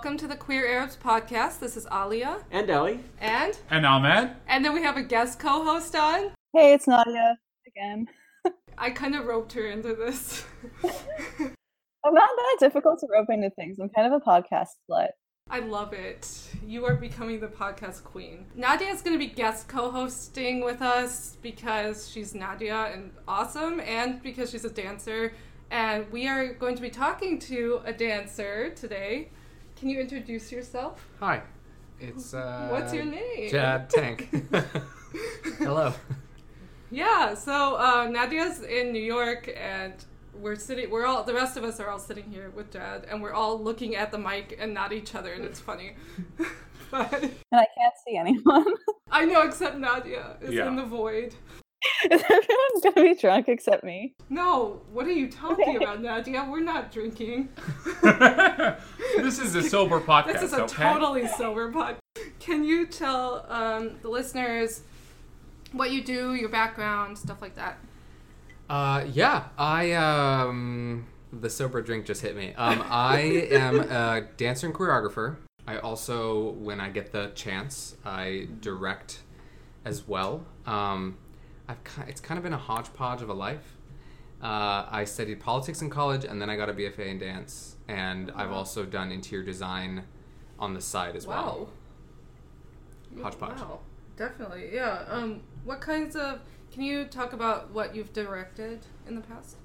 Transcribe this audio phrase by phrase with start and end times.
[0.00, 0.04] podcast.
[0.04, 1.58] Welcome to the Queer Arabs podcast.
[1.60, 3.00] This is Alia And Ellie.
[3.20, 4.30] and And Ahmed?
[4.48, 6.30] and then we have a guest co-host on.
[6.54, 7.36] Hey, it's Nadia
[7.66, 8.06] again.
[8.78, 10.44] I kind of roped her into this.
[10.84, 13.78] I'm not that difficult to rope into things.
[13.78, 15.08] I'm kind of a podcast slut.
[15.50, 16.26] I love it.
[16.66, 18.46] You are becoming the podcast queen.
[18.54, 24.22] Nadia is going to be guest co-hosting with us because she's Nadia and awesome and
[24.22, 25.34] because she's a dancer
[25.70, 29.28] and we are going to be talking to a dancer today.
[29.80, 31.08] Can you introduce yourself?
[31.20, 31.40] Hi,
[31.98, 33.50] it's uh, What's your name?
[33.50, 34.28] Jadd Tank.
[35.58, 35.94] Hello.
[36.90, 39.94] Yeah, so uh, Nadia's in New York, and
[40.34, 40.90] we're sitting.
[40.90, 43.58] We're all the rest of us are all sitting here with Jadd, and we're all
[43.58, 45.94] looking at the mic and not each other, and it's funny.
[46.90, 48.66] but And I can't see anyone.
[49.10, 50.68] I know, except Nadia is Yeah.
[50.68, 51.34] in the void.
[52.10, 54.14] Is everyone gonna be drunk except me?
[54.28, 56.46] No, what are you talking about, Nadia?
[56.50, 57.48] We're not drinking.
[58.02, 60.74] this is a sober podcast, This is a okay?
[60.92, 61.96] totally sober pod.
[62.38, 64.82] Can you tell um, the listeners
[65.72, 67.78] what you do, your background, stuff like that?
[68.68, 72.52] Uh, yeah, I um, the sober drink just hit me.
[72.54, 73.20] Um, I
[73.50, 75.36] am a dancer and choreographer.
[75.66, 79.20] I also, when I get the chance, I direct
[79.84, 80.44] as well.
[80.66, 81.16] Um,
[81.70, 83.76] I've ki- it's kind of been a hodgepodge of a life.
[84.42, 88.30] Uh, I studied politics in college, and then I got a BFA in dance, and
[88.34, 90.04] I've also done interior design
[90.58, 91.68] on the side as well.
[93.16, 93.22] Wow.
[93.22, 93.58] Hodgepodge.
[93.58, 93.80] Wow,
[94.16, 94.70] definitely.
[94.72, 95.04] Yeah.
[95.08, 96.40] Um, what kinds of?
[96.72, 99.56] Can you talk about what you've directed in the past?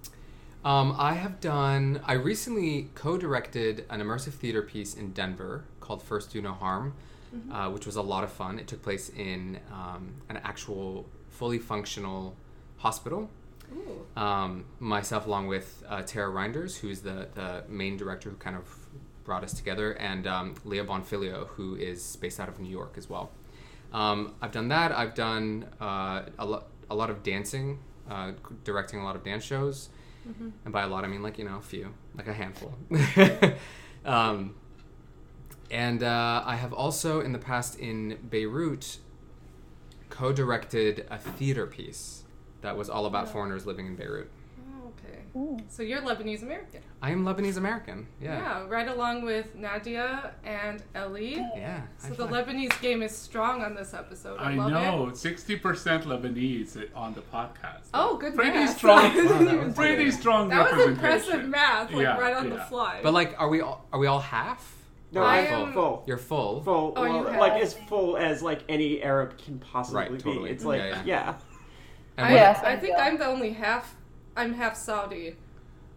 [0.63, 2.01] Um, I have done.
[2.05, 6.95] I recently co-directed an immersive theater piece in Denver called First Do No Harm,
[7.51, 8.57] uh, which was a lot of fun.
[8.57, 12.35] It took place in um, an actual, fully functional
[12.77, 13.29] hospital.
[14.15, 18.63] Um, myself, along with uh, Tara Reinders, who's the, the main director who kind of
[19.25, 23.09] brought us together, and um, Leah Bonfilio, who is based out of New York as
[23.09, 23.31] well.
[23.91, 24.91] Um, I've done that.
[24.91, 27.79] I've done uh, a, lo- a lot of dancing,
[28.09, 28.31] uh,
[28.63, 29.89] directing a lot of dance shows.
[30.63, 32.73] And by a lot, I mean like, you know, a few, like a handful.
[34.05, 34.55] um,
[35.71, 38.97] and uh, I have also, in the past in Beirut,
[40.09, 42.23] co directed a theater piece
[42.61, 43.31] that was all about Oh.
[43.31, 44.29] foreigners living in Beirut.
[44.59, 45.19] Oh, okay.
[45.35, 45.57] Ooh.
[45.69, 46.81] So you're Lebanese American.
[47.01, 48.07] I am Lebanese American.
[48.21, 48.39] Yeah.
[48.39, 48.65] Yeah.
[48.67, 51.35] Right along with Nadia and Ellie.
[51.55, 51.81] Yeah.
[51.97, 52.47] So high the five.
[52.47, 54.37] Lebanese game is strong on this episode.
[54.39, 55.13] I, I love know, it.
[55.15, 57.87] 60% Lebanese on the podcast.
[57.93, 58.77] Oh, good Pretty math.
[58.77, 59.03] strong.
[59.15, 63.01] Wow, that was Pretty strong That was impressive math, like Yeah, right on the fly.
[63.03, 64.74] But like, are we all, are we all half?
[65.15, 66.03] No, I I'm am- full.
[66.05, 66.61] You're full.
[66.61, 66.93] Full.
[66.95, 70.17] Oh, you have- like as full as like any Arab can possibly Right, be.
[70.17, 70.49] totally.
[70.51, 71.01] It's like Yeah, yeah.
[71.05, 71.33] yeah.
[72.17, 73.95] And I, what- Yes, I I think feel- I'm the only half.
[74.35, 75.37] I'm half Saudi.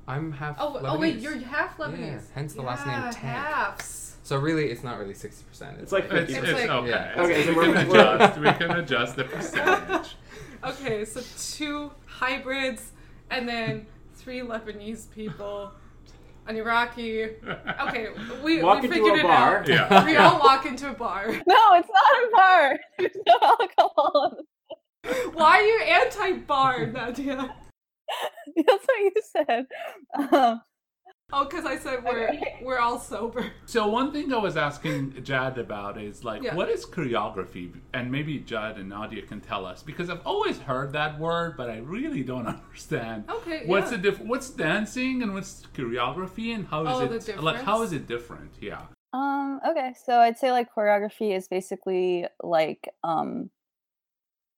[0.07, 0.57] I'm half.
[0.61, 0.83] Oh, Lebanese.
[0.95, 1.99] oh wait, you're half Lebanese.
[2.01, 3.17] Yeah, hence the last name Yeah, Tank.
[3.45, 4.17] Halves.
[4.23, 5.79] So really, it's not really sixty percent.
[5.81, 6.35] It's like It's, 50.
[6.35, 6.89] it's, It's like- okay.
[6.91, 7.23] Yeah.
[7.23, 8.39] Okay, so we we're- can we're- adjust.
[8.39, 10.17] We can adjust the percentage.
[10.65, 11.21] Okay, so
[11.57, 12.93] two hybrids,
[13.31, 13.87] and then
[14.17, 15.73] three Lebanese people,
[16.49, 17.25] an Iraqi.
[17.25, 18.09] Okay,
[18.45, 19.59] we, Walk we into figured a it bar.
[19.59, 19.69] out.
[19.69, 20.05] Yeah.
[20.07, 21.27] We all walk into a bar.
[21.47, 22.79] No, it's not a bar.
[22.99, 24.39] There's no alcohol.
[25.35, 27.55] Why are you anti-bar, Nadia?
[28.57, 29.67] That's what you said.
[30.33, 30.61] Um,
[31.31, 32.59] Oh, because I said we're Okay.
[32.63, 33.51] we're all sober.
[33.67, 36.55] So one thing I was asking Jadd about is like, Yeah.
[36.55, 37.71] what is choreography?
[37.93, 41.69] And maybe Jadd and Nadia can tell us because I've always heard that word, but
[41.69, 43.25] I really don't understand.
[43.29, 43.99] Okay, What's yeah.
[43.99, 47.61] the diff- What's dancing and what's choreography and how is Oh, the it like?
[47.63, 48.53] How is it different?
[48.63, 48.81] Yeah.
[49.13, 53.51] um, okay, so I'd say like choreography is basically like um,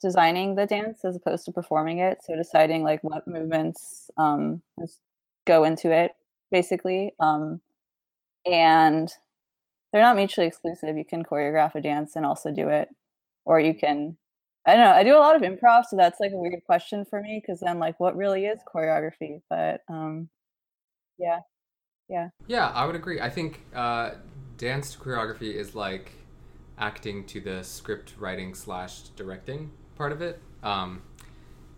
[0.00, 2.18] designing the dance as opposed to performing it.
[2.22, 5.00] So deciding like what movements um, is-
[5.46, 6.12] go into it,
[6.50, 7.14] basically.
[7.20, 7.60] Um,
[8.46, 9.12] and
[9.92, 10.96] they're not mutually exclusive.
[10.96, 12.88] You can choreograph a dance and also do it,
[13.44, 14.16] or you can.
[14.66, 14.92] I don't know.
[14.92, 17.60] I do a lot of improv, so that's like a weird question for me because
[17.60, 19.40] then like, what really is choreography?
[19.48, 20.28] But um,
[21.18, 21.40] yeah,
[22.08, 23.20] yeah, Yeah, I would agree.
[23.20, 24.12] I think uh,
[24.58, 26.12] dance to choreography is like
[26.76, 30.40] acting to the script writing slash directing part of it.
[30.62, 31.02] Um,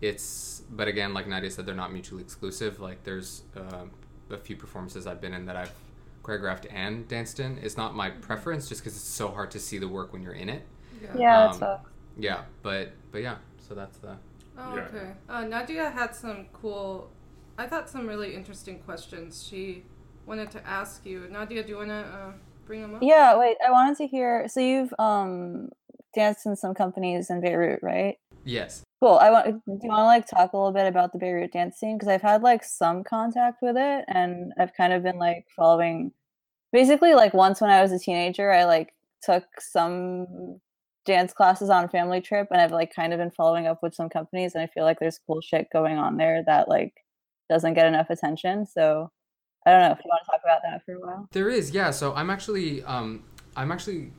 [0.01, 2.79] it's, but again, like Nadia said, they're not mutually exclusive.
[2.79, 3.85] Like there's uh,
[4.29, 5.71] a few performances I've been in that I've
[6.23, 7.57] choreographed and danced in.
[7.61, 10.33] It's not my preference, just because it's so hard to see the work when you're
[10.33, 10.65] in it.
[11.17, 11.89] yeah, Um, sucks.
[12.17, 13.37] Yeah, but but yeah.
[13.67, 14.17] So that's the
[14.57, 14.81] Oh, Yeah.
[14.83, 15.11] okay.
[15.27, 17.09] Uh, Nadia had some cool,
[17.57, 19.83] I thought some really interesting questions she
[20.27, 21.27] wanted to ask you.
[21.29, 22.31] Nadia, do you want to uh,
[22.67, 23.01] bring them up?
[23.03, 24.47] Yeah, wait, I wanted to hear.
[24.47, 25.69] So you've um
[26.13, 28.17] danced in some companies in Beirut, right?
[28.45, 28.82] yes.
[29.03, 29.17] Cool.
[29.17, 29.45] I want.
[29.47, 31.97] Do you want to like talk a little bit about the Beirut dance scene?
[31.97, 36.13] Because I've had like some contact with it, and I've kind of been like following.
[36.71, 40.57] Basically, like once when I was a teenager, I like took some
[41.05, 43.93] dance classes on a family trip, and I've like kind of been following up with
[43.93, 46.93] some companies, and I feel like there's cool shit going on there that like
[47.49, 48.65] doesn't get enough attention.
[48.65, 49.11] So
[49.65, 51.27] I don't know if you want to talk about that for a while.
[51.33, 51.91] There is, yeah.
[51.91, 53.25] So I'm actually, um,
[53.57, 54.13] I'm actually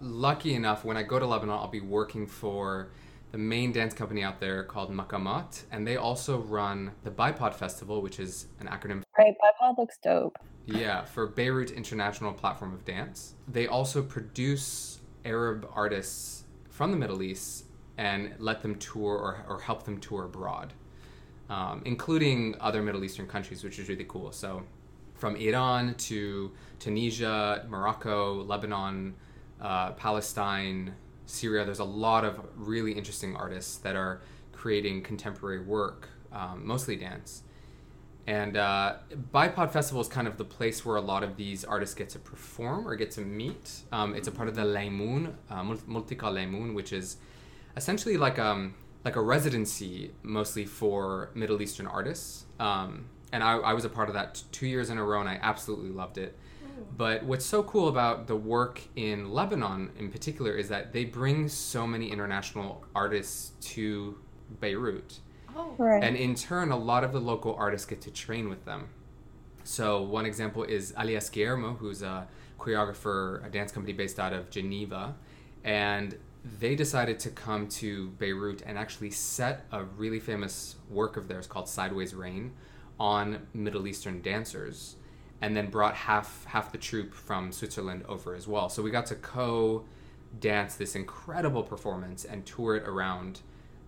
[0.00, 2.90] lucky enough when I go to Lebanon, I'll be working for
[3.32, 8.00] the main dance company out there called Maqamat, and they also run the Bipod Festival,
[8.00, 9.02] which is an acronym.
[9.18, 10.38] Right, Bipod looks dope.
[10.66, 13.34] Yeah, for Beirut International Platform of Dance.
[13.46, 17.64] They also produce Arab artists from the Middle East
[17.96, 20.72] and let them tour or, or help them tour abroad,
[21.50, 24.30] um, including other Middle Eastern countries, which is really cool.
[24.30, 24.62] So,
[25.14, 29.14] from Iran to Tunisia, Morocco, Lebanon,
[29.60, 30.94] uh, Palestine,
[31.28, 34.20] Syria, there's a lot of really interesting artists that are
[34.52, 37.42] creating contemporary work, um, mostly dance.
[38.26, 38.96] And uh,
[39.32, 42.18] Bipod Festival is kind of the place where a lot of these artists get to
[42.18, 43.82] perform or get to meet.
[43.90, 47.16] Um, it's a part of the Laymoun, uh, Multika Laymoun, which is
[47.76, 48.74] essentially like um
[49.04, 52.44] like a residency mostly for Middle Eastern artists.
[52.58, 55.28] Um, and I, I was a part of that two years in a row, and
[55.28, 56.36] I absolutely loved it.
[56.96, 61.48] But what's so cool about the work in Lebanon in particular is that they bring
[61.48, 64.18] so many international artists to
[64.60, 65.20] Beirut.
[65.56, 66.02] Oh, Right.
[66.02, 68.88] And in turn, a lot of the local artists get to train with them.
[69.64, 72.26] So one example is Alias Guilherme, who's a
[72.58, 75.14] choreographer, a dance company based out of Geneva,
[75.64, 76.16] and
[76.58, 81.46] they decided to come to Beirut and actually set a really famous work of theirs
[81.46, 82.52] called Sideways Rain
[82.98, 84.96] on Middle Eastern dancers,
[85.40, 88.68] and then brought half half the troupe from Switzerland over as well.
[88.68, 89.84] So we got to co
[90.40, 93.40] dance this incredible performance and tour it around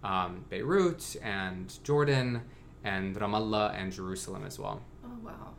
[0.02, 2.42] um, Beirut and Jordan
[2.84, 4.80] and Ramallah and Jerusalem as well.
[5.04, 5.54] oh wow.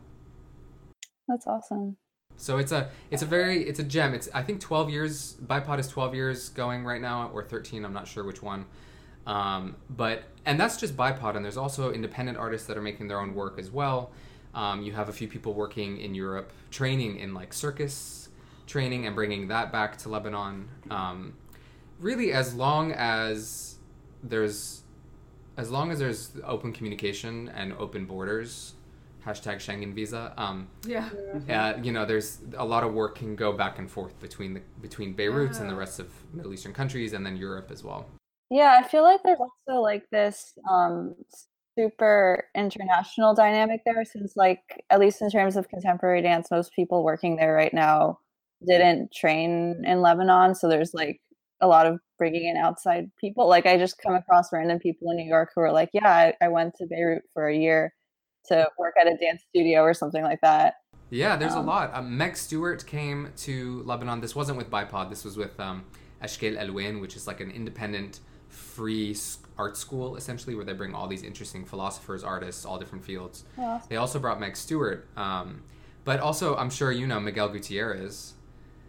[1.28, 1.96] That's awesome.
[2.36, 4.14] So it's a it's a very it's a gem.
[4.14, 7.84] It's I think 12 years Bipod is 12 years going right now or 13.
[7.84, 8.66] I'm not sure which one.
[9.26, 13.20] Um, but and that's just Bipod and there's also independent artists that are making their
[13.20, 14.10] own work as well.
[14.54, 18.28] Um, you have a few people working in Europe training in like circus
[18.66, 20.68] training and bringing that back to Lebanon.
[20.90, 21.34] Um,
[21.98, 23.76] really, as long as
[24.22, 24.82] there's
[25.56, 28.74] as long as there's open communication and open borders,
[29.26, 30.32] hashtag Schengen visa.
[30.36, 31.10] Um, Yeah.
[31.48, 34.62] uh, you know, there's a lot of work can go back and forth between the
[34.80, 38.06] between Beirut and the rest of Middle Eastern countries, and then Europe as well.
[38.50, 41.14] Yeah, I feel like there's also like this um
[41.76, 47.02] super international dynamic there since like at least in terms of contemporary dance most people
[47.04, 48.18] working there right now
[48.66, 51.20] didn't train in Lebanon so there's like
[51.60, 55.16] a lot of bringing in outside people like I just come across random people in
[55.16, 57.94] New York who are like yeah I, I went to Beirut for a year
[58.46, 60.74] to work at a dance studio or something like that
[61.10, 61.90] Yeah, there's a Um, lot.
[61.94, 64.20] Um, Meg Stuart came to Lebanon.
[64.20, 65.10] This wasn't with Bipod.
[65.10, 65.84] This was with um,
[66.24, 69.12] Ashkal Alwan, which is like an independent, free
[69.58, 73.44] art school, essentially, where they bring all these interesting philosophers, artists, all different fields.
[73.58, 73.80] Yeah.
[73.88, 75.06] They also brought Meg Stuart.
[75.16, 75.62] Um,
[76.04, 78.34] but also, I'm sure you know Miguel Gutierrez.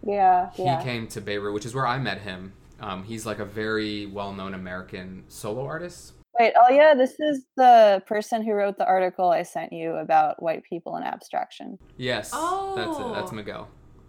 [0.03, 2.53] yeah He yeah came to Beirut, which is where I met him.
[2.79, 6.13] Um, he's like a very well-known American solo artist.
[6.39, 10.41] Wait, oh yeah, this is the person who wrote the article I sent you about
[10.41, 11.77] white people and abstraction.
[11.97, 13.13] Yes, that's it.
[13.13, 13.35] That's Oh.
[13.35, 13.67] Miguel.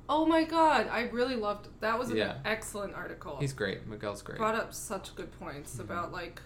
[0.08, 2.38] Oh my god, I really loved that was an Yeah.
[2.44, 3.38] excellent article.
[3.38, 3.86] He's great.
[3.86, 4.38] Miguel's great.
[4.38, 6.40] brought up such good points about like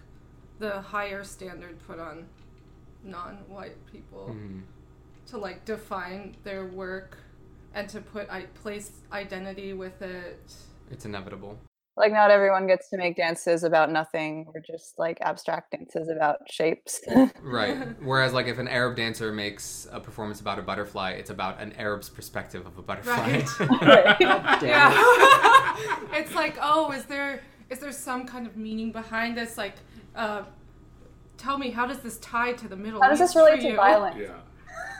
[0.58, 2.26] the higher standard put on
[3.02, 4.62] non-white people Mhm.
[5.26, 7.18] to like define their work
[7.74, 10.52] and to put I place identity with it.
[10.90, 11.58] It's inevitable.
[11.98, 16.38] Like not everyone gets to make dances about nothing or just like abstract dances about
[16.48, 17.00] shapes.
[17.42, 17.76] Right.
[18.02, 21.72] Whereas, like, if an Arab dancer makes a performance about a butterfly, it's about an
[21.72, 23.14] Arab's perspective of a butterfly.
[23.16, 23.48] Right.
[24.20, 24.62] Damn.
[24.62, 25.96] Yeah.
[26.12, 29.58] it's like, oh, is there is there some kind of meaning behind this?
[29.58, 29.74] Like,
[30.14, 30.42] uh,
[31.36, 33.68] tell me, how does this tie to the Middle How does East this relate to
[33.70, 33.76] you?
[33.76, 34.16] violence?
[34.18, 34.34] Yeah.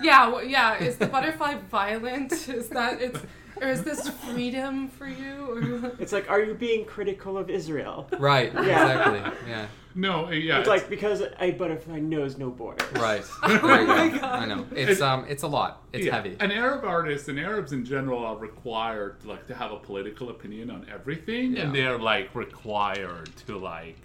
[0.01, 0.77] Yeah, well, yeah.
[0.83, 2.33] Is the butterfly violent?
[2.49, 3.21] Is that it's
[3.63, 5.47] or is this freedom for you?
[5.51, 8.09] Or It's like, are you being critical of Israel?
[8.19, 8.53] right.
[8.53, 8.61] Yeah.
[8.61, 9.33] Exactly.
[9.49, 9.67] Yeah.
[9.95, 10.61] No, uh, yeah.
[10.61, 12.91] It's like because a butterfly knows no borders.
[12.93, 13.25] Right.
[13.43, 14.09] Oh my.
[14.09, 14.23] God.
[14.25, 14.67] I know.
[14.71, 15.25] It's um.
[15.29, 15.83] It's a lot.
[15.93, 16.37] It's yeah, heavy.
[16.39, 20.71] An Arab artist and Arabs in general are required like to have a political opinion
[20.71, 23.99] on everything, and they're like required to like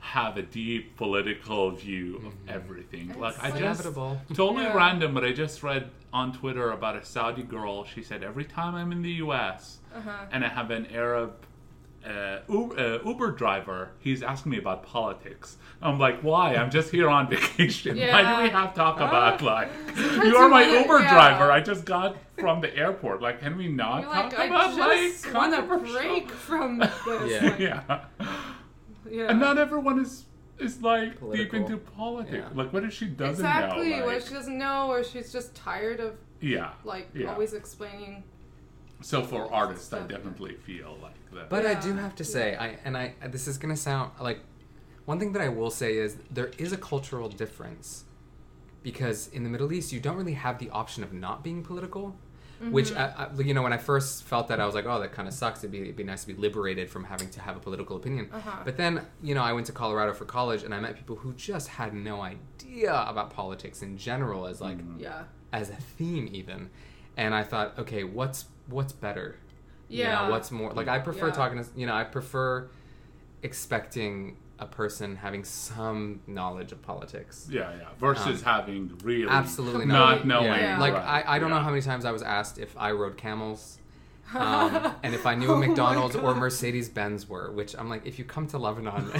[0.00, 3.10] have a deep political view of everything.
[3.10, 4.20] It's like I just Inevitable.
[4.34, 4.74] totally Yeah.
[4.76, 7.84] random, but I just read on Twitter about a Saudi girl.
[7.84, 9.78] She said every time I'm in the U.S.
[9.94, 10.10] uh-huh.
[10.32, 11.32] and I have an Arab
[12.06, 13.90] uh, Uber, uh, Uber driver.
[13.98, 15.56] He's asking me about politics.
[15.82, 16.54] I'm like, why?
[16.54, 17.98] I'm just here on vacation.
[17.98, 21.12] Why do we have to talk about like you are my wanna- Uber yeah.
[21.12, 21.50] driver?
[21.52, 23.20] I just got from the airport.
[23.20, 27.32] Like, can we not You're talk like, I just like want a break from this.
[27.32, 27.42] Yeah.
[27.48, 28.04] Like, yeah.
[29.10, 29.30] Yeah.
[29.30, 30.24] And not everyone is
[30.58, 32.34] is like deep into politics.
[32.36, 32.48] Yeah.
[32.54, 33.90] Like, what if she doesn't exactly.
[33.90, 34.06] know?
[34.06, 36.72] What Like, she doesn't know, or she's just tired of yeah.
[36.84, 37.32] like Yeah.
[37.32, 38.24] always explaining.
[39.00, 41.48] So for artists, I definitely feel like that.
[41.48, 44.40] But I do have to say, I and I this is gonna sound like
[45.04, 48.04] one thing that I will say is there is a cultural difference
[48.82, 52.16] because in the Middle East you don't really have the option of not being political.
[52.60, 55.12] Which I, I, you know, when I first felt that, I was like, "Oh, that
[55.12, 57.56] kind of sucks." It'd be, it'd be nice to be liberated from having to have
[57.56, 58.28] a political opinion.
[58.32, 58.62] Uh-huh.
[58.64, 61.32] But then, you know, I went to Colorado for college, and I met people who
[61.34, 65.22] just had no idea about politics in general, as like Yeah.
[65.52, 66.68] as a theme even
[67.16, 69.36] and i thought okay what's what's better
[69.88, 70.28] You know, Yeah.
[70.28, 71.32] what's more like i prefer Yeah.
[71.32, 72.68] talking to you know i prefer
[73.42, 77.88] expecting a person having some knowledge of politics yeah, yeah.
[78.00, 80.46] Versus having really absolutely not not knowing.
[80.46, 80.60] yeah.
[80.60, 80.78] Yeah.
[80.80, 83.16] like right, I, I don't know how many times i was asked if i rode
[83.16, 83.78] camels
[84.34, 86.38] um, and if i knew Oh what my mcdonald's or God.
[86.38, 89.10] mercedes-benz were which i'm like if you come to lebanon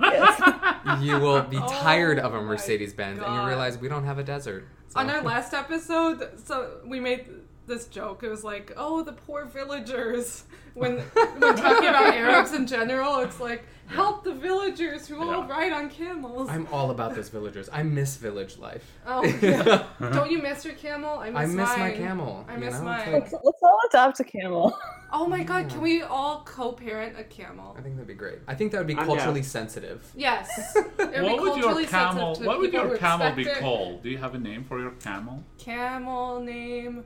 [0.00, 1.00] Yes.
[1.02, 4.24] you will be Oh tired of a mercedes-benz and you realize we don't have a
[4.24, 7.26] desert So- On our last episode, so we made
[7.66, 8.22] this joke.
[8.22, 10.44] It was like, "Oh, the poor villagers."
[10.74, 15.70] When when talking about Arabs in general, it's like, "Help the villagers who all ride
[15.70, 19.84] on camels." i'm all about those villagers i miss village life oh, yeah.
[20.00, 21.20] don't you miss your camel?
[21.20, 21.42] I miss, mine.
[21.44, 22.44] I miss my camel.
[22.48, 22.82] I you miss know?
[22.82, 23.12] Mine.
[23.12, 24.76] like- let's, let's all adopt a camel.
[25.12, 27.76] Oh my god, can we all co-parent a camel?
[27.78, 28.40] I think that'd be great.
[28.48, 30.10] I think that would be I'm culturally sensitive.
[30.16, 30.48] Yes.
[30.76, 32.34] It would be What would your camel?
[32.34, 33.62] sensitive to What would your camel be expect it.
[33.62, 34.02] called?
[34.02, 35.44] Do you have a name for your camel?
[35.58, 37.04] Camel name.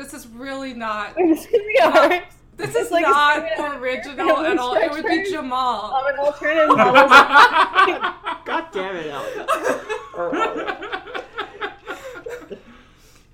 [0.00, 1.14] This is really not.
[1.18, 2.22] It's gonna be hard.
[2.56, 4.74] This is like not original at all.
[4.74, 5.32] It would be Structured.
[5.32, 5.94] Jamal.
[5.94, 6.76] Um, an alternative.
[8.46, 9.50] God damn it, Elliot.
[10.14, 10.78] Or Elliot.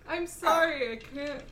[0.09, 1.43] I'm sorry, I can't.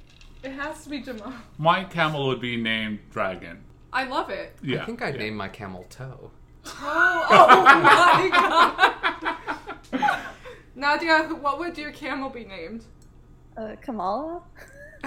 [0.42, 1.32] It has to be Jamal.
[1.58, 3.62] My camel would be named Dragon.
[3.92, 4.56] I love it.
[4.62, 4.82] Yeah.
[4.82, 5.20] I think I'd yeah.
[5.20, 6.32] name my camel Toe.
[6.66, 8.28] Oh, oh my
[9.92, 10.20] god.
[10.74, 12.84] Nadia, what would your camel be named?
[13.56, 14.42] Uh, Kamala?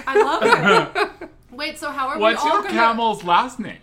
[0.06, 1.30] I love it.
[1.52, 2.76] Wait, so how are What's we all your gonna...
[2.76, 3.80] camel's last name?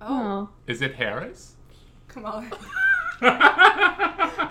[0.00, 0.48] Oh, oh.
[0.66, 1.52] Is it Harris?
[2.08, 2.52] come on.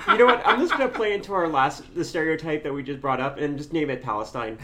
[0.08, 0.42] You know what?
[0.46, 3.58] I'm just gonna play into our last the stereotype that we just brought up and
[3.58, 4.58] just name it Palestine.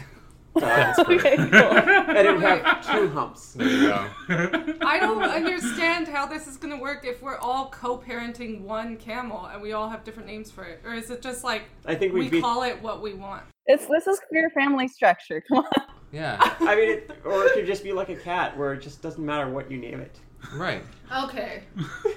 [0.56, 1.46] Uh, okay, cool.
[1.52, 3.52] and it would have two humps.
[3.52, 4.08] There you go.
[4.82, 9.62] I don't understand how this is gonna work if we're all co-parenting one camel and
[9.62, 12.28] we all have different names for it, or is it just like I think we
[12.28, 12.40] be.
[12.40, 13.42] call it what we want?
[13.66, 15.42] It's this is queer family structure.
[15.48, 15.86] Come on.
[16.12, 19.00] Yeah, I mean, it, or it could just be like a cat, where it just
[19.02, 20.18] doesn't matter what you name it.
[20.54, 20.82] right.
[21.24, 21.64] Okay,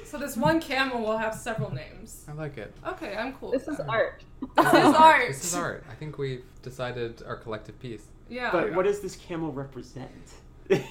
[0.05, 2.25] so this one camel will have several names.
[2.27, 2.73] I like it.
[2.87, 3.51] Okay, I'm cool.
[3.51, 4.23] This is art.
[4.55, 5.27] This is art.
[5.27, 5.83] This is art.
[5.91, 8.05] I think we've decided our collective piece.
[8.29, 8.51] Yeah.
[8.51, 10.09] But what does this camel represent?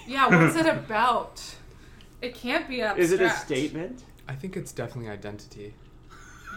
[0.06, 0.28] yeah.
[0.28, 1.42] What's it about?
[2.20, 3.00] It can't be abstract.
[3.00, 4.04] Is it a statement?
[4.28, 5.74] I think it's definitely identity.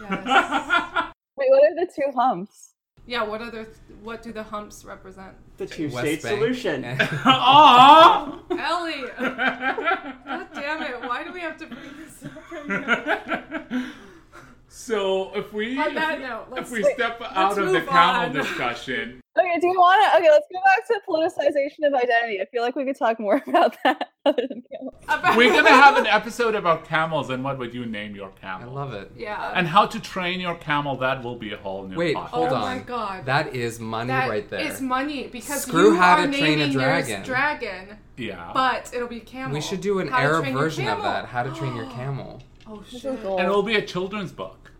[0.00, 0.10] Yes.
[1.36, 2.70] Wait, what are the two humps?
[3.06, 3.22] yeah.
[3.22, 3.66] What other?
[4.02, 5.34] What do the humps represent?
[5.56, 6.84] The two West state Bank solution.
[6.84, 8.38] and- Aww!
[8.58, 9.04] Ellie.
[9.18, 11.00] God damn it!
[11.08, 13.92] Why do we have to bring this up right
[14.68, 18.32] so if we On that if, note, let's we step out of the camel on.
[18.32, 20.18] discussion, Okay, do you want to?
[20.18, 22.40] Okay, let's go back to politicization of identity.
[22.40, 25.36] I feel like we could talk more about that other than camels.
[25.36, 28.70] We're gonna have an episode about camels and what would you name your camel?
[28.70, 29.12] I love it.
[29.16, 29.52] Yeah.
[29.54, 30.96] And how to train your camel.
[30.96, 31.96] That will be a whole new.
[31.96, 32.26] Wait, podcast.
[32.28, 33.26] hold oh my god.
[33.26, 34.60] That is money That right there.
[34.60, 37.22] is money because Screw you How are to Train a Dragon.
[37.22, 38.50] dragon, Yeah.
[38.54, 39.52] but it'll be camel.
[39.54, 41.26] we should do an How Arab version of that.
[41.26, 42.42] How to train your camel.
[42.66, 43.12] Oh This shit.
[43.22, 44.72] and it'll be a children's book.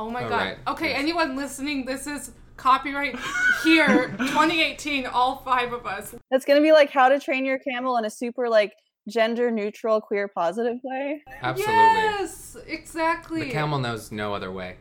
[0.00, 0.36] Oh my Oh, god.
[0.36, 0.58] right.
[0.66, 0.98] Okay, Yes.
[0.98, 3.16] anyone listening, this is copyright
[3.64, 6.14] here, 2018, all five of us.
[6.30, 8.72] That's gonna be like how to train your camel in a super like
[9.08, 11.22] gender neutral, queer positive way.
[11.40, 11.74] Absolutely.
[11.74, 13.44] Yes, exactly.
[13.44, 14.76] The camel knows no other way.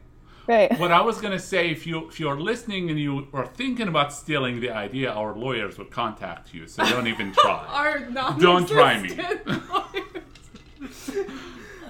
[0.47, 0.77] Right.
[0.79, 4.13] What I was gonna say, if you if you're listening and you are thinking about
[4.13, 6.67] stealing the idea, our lawyers would contact you.
[6.67, 7.65] So don't even try.
[7.69, 9.09] Are not Don't try me.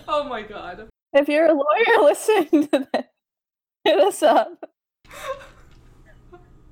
[0.07, 0.89] oh my god.
[1.13, 3.05] If you're a lawyer listening to this,
[3.83, 4.63] hit us up.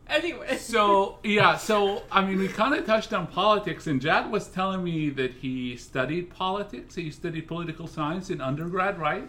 [0.09, 0.57] Anyway.
[0.59, 4.83] so yeah, so I mean, we kind of touched on politics, and Jadd was telling
[4.83, 6.95] me that he studied politics.
[6.95, 9.27] He studied political science in undergrad, right?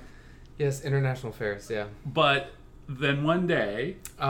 [0.58, 1.68] Yes, international affairs.
[1.70, 1.86] Yeah.
[2.04, 2.50] But
[2.88, 4.24] then one day, Uh,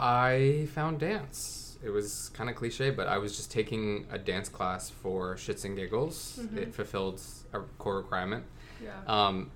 [0.00, 4.48] I found dance, it was kind of cliche, but I was just taking a dance
[4.48, 6.40] class for shits and giggles.
[6.56, 7.20] It fulfilled
[7.52, 8.44] a core requirement.
[8.82, 8.90] Yeah.
[9.06, 9.50] Um,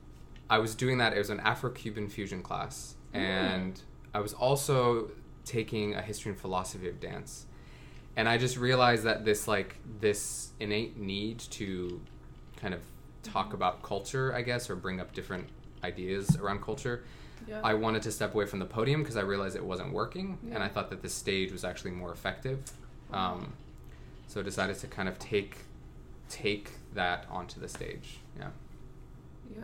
[0.48, 1.12] I was doing that.
[1.12, 3.80] It was an Afro-Cuban fusion class, and
[4.14, 5.10] I was also
[5.46, 7.46] taking a history and philosophy of dance.
[8.16, 12.00] And I just realized that this like this innate need to
[12.56, 12.80] kind of
[13.22, 15.48] talk about culture, I guess, or bring up different
[15.84, 17.04] ideas around culture.
[17.46, 17.60] yeah.
[17.62, 20.62] I wanted to step away from the podium because I realized it wasn't working, and
[20.62, 22.58] I thought that the stage was actually more effective.
[23.12, 23.52] Um,
[24.26, 25.58] so I decided to kind of take
[26.28, 28.18] take that onto the stage.
[28.38, 28.48] Yeah.
[29.54, 29.62] yeah.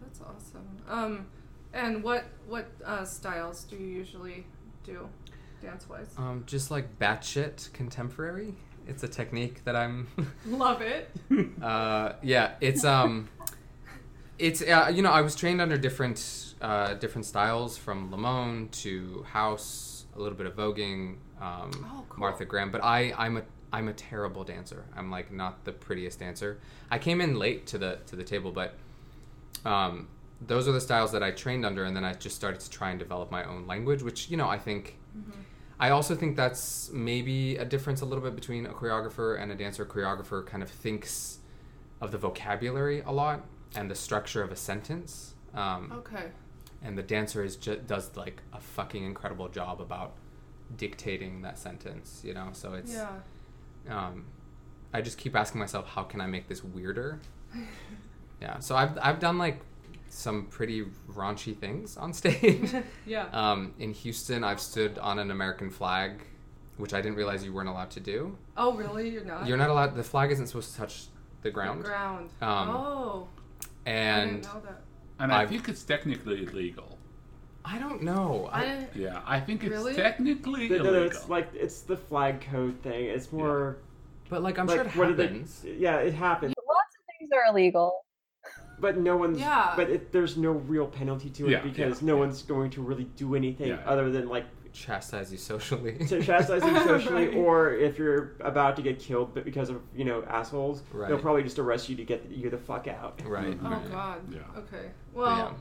[0.00, 0.68] That's awesome.
[0.88, 1.26] Um,
[1.72, 4.46] and what what uh, styles do you usually
[4.84, 5.08] do,
[5.62, 6.14] dance wise?
[6.16, 8.54] Um, just like batshit contemporary.
[8.86, 10.06] It's a technique that I'm.
[10.46, 11.10] Love it.
[11.62, 13.28] uh, yeah, it's um,
[14.38, 19.24] it's uh, you know I was trained under different uh, different styles from Limón to
[19.30, 22.20] house, a little bit of voguing, um, Oh, cool.
[22.20, 22.70] Martha Graham.
[22.70, 24.84] But I I'm a I'm a terrible dancer.
[24.94, 26.58] I'm like not the prettiest dancer.
[26.90, 28.74] I came in late to the to the table, but
[29.64, 30.08] um,
[30.40, 32.90] those are the styles that I trained under, and then I just started to try
[32.90, 34.98] and develop my own language, which you know I think.
[35.80, 39.54] I also think that's maybe a difference a little bit between a choreographer and a
[39.56, 39.82] dancer.
[39.82, 41.38] A choreographer kind of thinks
[42.00, 46.30] of the vocabulary a lot and the structure of a sentence, um, Okay.
[46.82, 50.12] and the dancer is ju- does like a fucking incredible job about
[50.76, 52.22] dictating that sentence.
[52.24, 53.10] You know, so it's Yeah.
[53.88, 54.26] um,
[54.92, 57.18] I just keep asking myself, how can I make this weirder?
[58.40, 59.60] yeah, so I've I've done like
[60.14, 62.70] some pretty raunchy things on stage.
[63.06, 63.26] Yeah.
[63.32, 66.22] um, in Houston, I've stood on an American flag,
[66.76, 68.36] which I didn't realize you weren't allowed to do.
[68.56, 69.08] oh, really?
[69.10, 69.46] You're not.
[69.46, 69.94] You're not allowed.
[69.96, 71.06] The flag isn't supposed to touch
[71.42, 71.84] the The ground.
[71.84, 72.30] ground.
[72.40, 73.28] Um, oh.
[73.86, 74.80] I And didn't know that.
[75.18, 76.98] And I I've- think it's technically illegal.
[77.66, 78.50] I don't know.
[78.52, 78.88] I I.
[78.94, 79.94] Yeah, I think it's Really?
[79.94, 83.06] technically No, no, it's like it's the flag code thing.
[83.06, 83.78] It's more
[84.28, 85.64] but like I'm like sure it what they- happens.
[85.64, 88.03] yeah, it happens, Lots of things are illegal.
[88.78, 89.38] But no one's.
[89.38, 89.72] Yeah.
[89.76, 92.20] But it, there's no real penalty to it Yeah, because yeah, no yeah.
[92.20, 93.82] one's going to really do anything Yeah.
[93.86, 95.96] other than like Chastise you socially.
[96.08, 97.36] to chastise you socially, Right.
[97.46, 101.44] or if you're about to get killed, but because of you know assholes, they'll probably
[101.44, 103.22] just arrest you to get you the fuck out.
[103.24, 103.46] right.
[103.56, 103.66] Mm-hmm.
[103.66, 103.90] Oh right.
[103.92, 104.20] God.
[104.34, 104.38] Yeah.
[104.58, 104.90] Okay.
[105.12, 105.52] Well, yeah,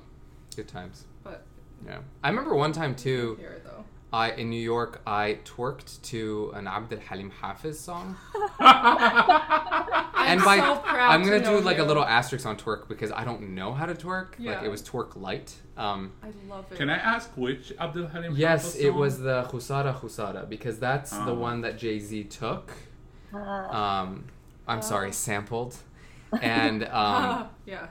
[0.56, 1.06] good times.
[1.24, 1.44] but
[1.86, 3.36] Yeah, I remember one time too.
[3.40, 3.86] here though.
[4.14, 8.16] I in New York, I twerked to an Abd al Halim Hafiz song.
[8.60, 12.88] I'm and by so proud I'm gonna do know like a little asterisk on twerk
[12.88, 14.40] because I don't know how to twerk.
[14.40, 15.54] Like it was twerk light.
[15.78, 16.78] Um, I love it.
[16.78, 18.36] Can I ask which Abdul Halim?
[18.36, 21.48] yes, Hafiz it was the Khusara Khusara because that's the Oh.
[21.48, 22.72] one that Jay Z took.
[23.34, 24.02] Ah.
[24.02, 24.26] Um,
[24.68, 24.82] I'm Oh.
[24.82, 25.76] sorry, sampled,
[26.40, 27.88] and um, yeah.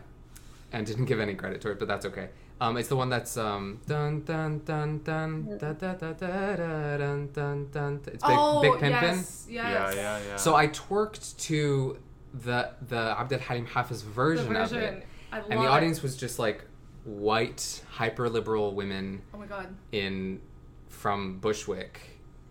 [0.72, 2.28] and didn't give any credit to it, but that's okay.
[2.62, 6.96] Um, it's the one that's um dun dun dun dun da da da da da
[6.96, 8.00] dun dun dun.
[8.06, 9.16] It's big oh big pimpin'.
[9.16, 9.50] yes, yes.
[9.50, 9.92] yeah.
[9.94, 10.36] yeah, yeah.
[10.36, 11.98] So I twerked to
[12.32, 15.68] the the Abd al Halim Hafiz The version, of it, I love and the it.
[15.68, 16.64] audience was just like
[17.04, 19.66] white, hyper liberal women Oh my god.
[19.90, 20.40] in
[20.88, 22.00] from Bushwick,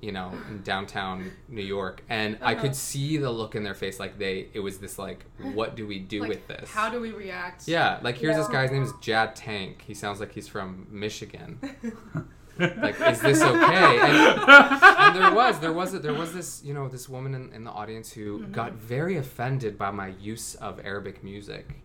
[0.02, 2.62] you know, in downtown New York, and I Uh-huh.
[2.64, 5.86] could see the look in their face, like they, it was this like, what do
[5.86, 6.70] we do Like, with this?
[6.72, 7.68] How do we react?
[7.68, 8.54] yeah, like here's this Yeah.
[8.54, 9.84] guy's name is Jadd Tank.
[9.86, 11.60] He sounds like he's from Michigan.
[12.60, 14.00] like, is this okay?
[14.00, 17.64] And, and there was, there was, there was this, you know, this woman in, in
[17.64, 18.52] the audience who Mm-hmm.
[18.52, 21.82] got very offended by my use of Arabic music.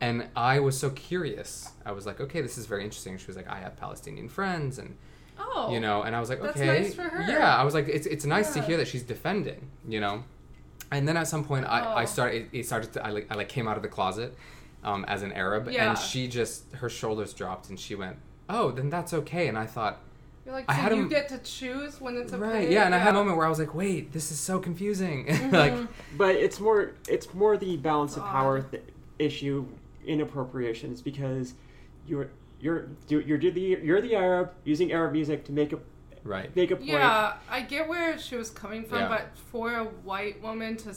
[0.00, 1.70] And I was so curious.
[1.84, 3.16] I was like, okay, this is very interesting.
[3.18, 4.96] She was like, I have Palestinian friends, and
[5.48, 5.72] Oh.
[5.72, 7.22] you know and i was like That's okay nice for her.
[7.30, 10.24] yeah i was like it's, it's nice to hear that she's defending you know
[10.92, 12.06] and then at some point i, I Oh.
[12.06, 14.36] started it started to I like, I like came out of the closet
[14.84, 15.90] um, as an arab Yeah.
[15.90, 18.16] and she just her shoulders dropped and she went
[18.48, 19.98] oh then that's okay and i thought
[20.44, 22.42] You're like, I so had you a- get to choose when it's okay.
[22.42, 24.58] right yeah and i had a moment where i was like wait this is so
[24.58, 25.88] confusing like Mhm.
[26.16, 28.82] But it's more it's more the balance of power th-
[29.18, 29.66] issue
[30.06, 31.54] in appropriations because
[32.06, 32.28] you're
[32.66, 35.78] you're you're you're the you're the Arab using Arab music to make a
[36.24, 36.88] right make a point.
[36.88, 39.08] Yeah, I get where she was coming from, Yeah.
[39.08, 40.94] but for a white woman to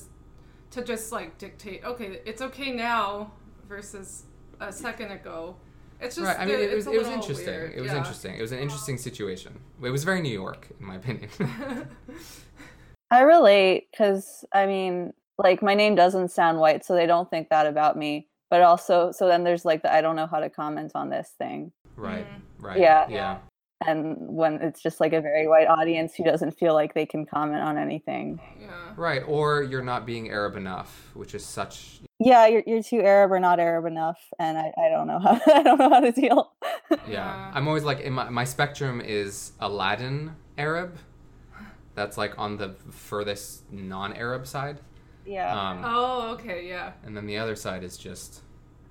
[0.71, 3.32] to just like dictate, okay, it's okay now
[3.67, 4.23] versus
[4.60, 5.55] a second ago.
[6.01, 7.82] It's just right i mean it it's was a it was little interesting weird, it
[7.82, 7.97] was yeah.
[7.97, 11.29] interesting it was an interesting situation it was very new york in my opinion
[13.12, 17.49] I relate because I mean, like my name doesn't sound white, so they don't think
[17.49, 18.29] that about me.
[18.50, 21.34] But also, so then there's like the I don't know how to comment on this
[21.38, 21.72] thing.
[21.96, 22.42] right Mhm.
[22.60, 23.08] right Yeah.
[23.10, 23.38] yeah
[23.86, 27.26] And when it's just like a very white audience who doesn't feel like they can
[27.26, 28.40] comment on anything.
[28.60, 28.68] yeah.
[28.98, 33.32] Right, or you're not being Arab enough, which is such Yeah, you're, you're too Arab
[33.32, 36.12] or not Arab enough, and I, I don't know how I don't know how to
[36.12, 36.52] deal.
[36.92, 36.98] yeah.
[37.08, 37.52] Yeah.
[37.54, 40.98] I'm always like in my my spectrum is Aladdin Arab.
[41.96, 44.80] That's like on the furthest non-Arab side.
[45.30, 45.70] Yeah.
[45.70, 46.94] Um, Oh, okay, yeah.
[47.06, 48.42] And then the other side is just,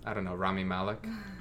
[0.04, 1.04] I don't know, Rami Malek.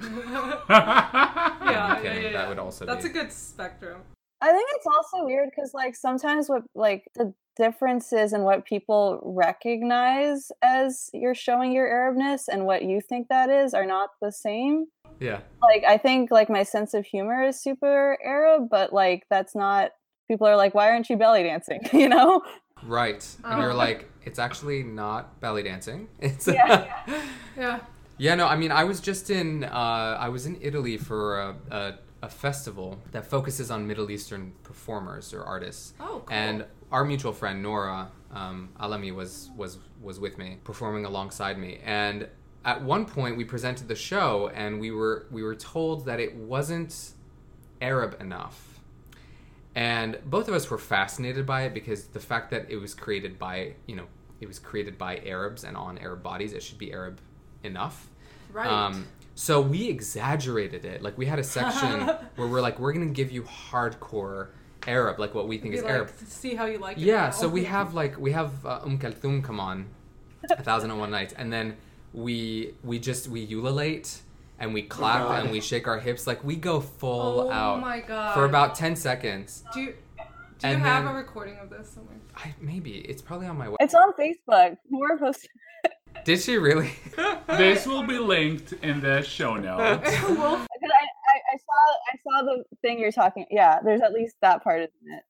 [1.68, 2.92] Yeah, I'm yeah, yeah, That would also be.
[2.92, 3.10] That's be.
[3.10, 4.00] a good spectrum.
[4.40, 9.20] I think it's also weird because like sometimes what like the differences in what people
[9.22, 14.30] recognize as you're showing your Arabness and what you think that is are not the
[14.30, 14.86] same.
[15.20, 15.40] Yeah.
[15.60, 19.90] Like I think like my sense of humor is super Arab, but like that's not
[20.28, 21.80] people are like, why aren't you belly dancing?
[21.92, 22.42] you know?
[22.84, 23.26] Right.
[23.44, 23.76] And you're Oh.
[23.76, 26.08] like, it's actually not belly dancing.
[26.20, 26.92] It's Yeah.
[27.56, 27.80] Yeah.
[28.18, 29.68] Yeah, no, I mean, I was just in, uh,
[30.18, 35.32] I was in Italy for a, a, a festival that focuses on Middle Eastern performers
[35.32, 35.94] or artists.
[36.00, 36.36] Oh, cool.
[36.36, 41.78] And our mutual friend Nora um, Alami was was was with me, performing alongside me.
[41.84, 42.28] And
[42.64, 46.34] at one point, we presented the show, and we were we were told that it
[46.34, 47.12] wasn't
[47.80, 48.67] Arab enough.
[49.78, 53.38] And both of us were fascinated by it because the fact that it was created
[53.38, 54.06] by you know
[54.40, 57.20] it was created by Arabs and on Arab bodies, it should be Arab
[57.62, 58.08] enough.
[58.52, 58.66] right.
[58.66, 61.00] Um, so we exaggerated it.
[61.00, 64.48] Like we had a section where we're like, we're gonna give you hardcore
[64.88, 66.10] Arab, like what we think is like, Arab.
[66.26, 67.04] See how you like it.
[67.04, 67.26] Yeah.
[67.26, 67.30] now.
[67.30, 69.86] So we have like we have uh, Um Kalthum come on,
[70.50, 71.76] a thousand and one nights, and then
[72.12, 74.22] we we just we ululate
[74.58, 75.42] and we clap oh God.
[75.44, 78.34] and we shake our hips like we go full Oh out my god.
[78.34, 79.64] for about ten seconds.
[79.72, 79.86] Do you,
[80.58, 82.16] do you and have then- a recording of this somewhere?
[82.36, 83.76] I, maybe it's probably on my website.
[83.80, 84.76] It's on Facebook.
[84.90, 85.50] More posted.
[86.24, 86.90] Did she really?
[87.48, 90.10] this will be linked in the show notes.
[90.22, 93.46] well, Because I, I, I saw I saw the thing you're talking.
[93.50, 95.22] Yeah, there's at least that part in it.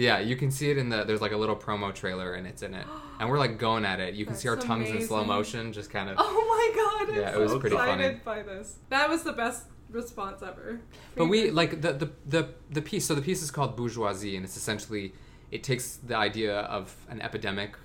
[0.00, 1.04] Yeah, you can see it in the.
[1.04, 2.86] There's like a little promo trailer and it's in it,
[3.18, 4.14] and we're like going at it.
[4.14, 5.28] You can see our tongues in slow amazing.
[5.36, 6.16] motion, just kind of.
[6.20, 7.10] oh my god.
[7.10, 8.04] I'm Yeah, it so was pretty funny.
[8.04, 8.78] excited by this.
[8.88, 10.80] That was the best response ever.
[11.16, 13.04] But we like the, the the the piece.
[13.06, 15.12] So the piece is called BourgeoisZ, and it's essentially
[15.50, 17.76] it takes the idea of an epidemic,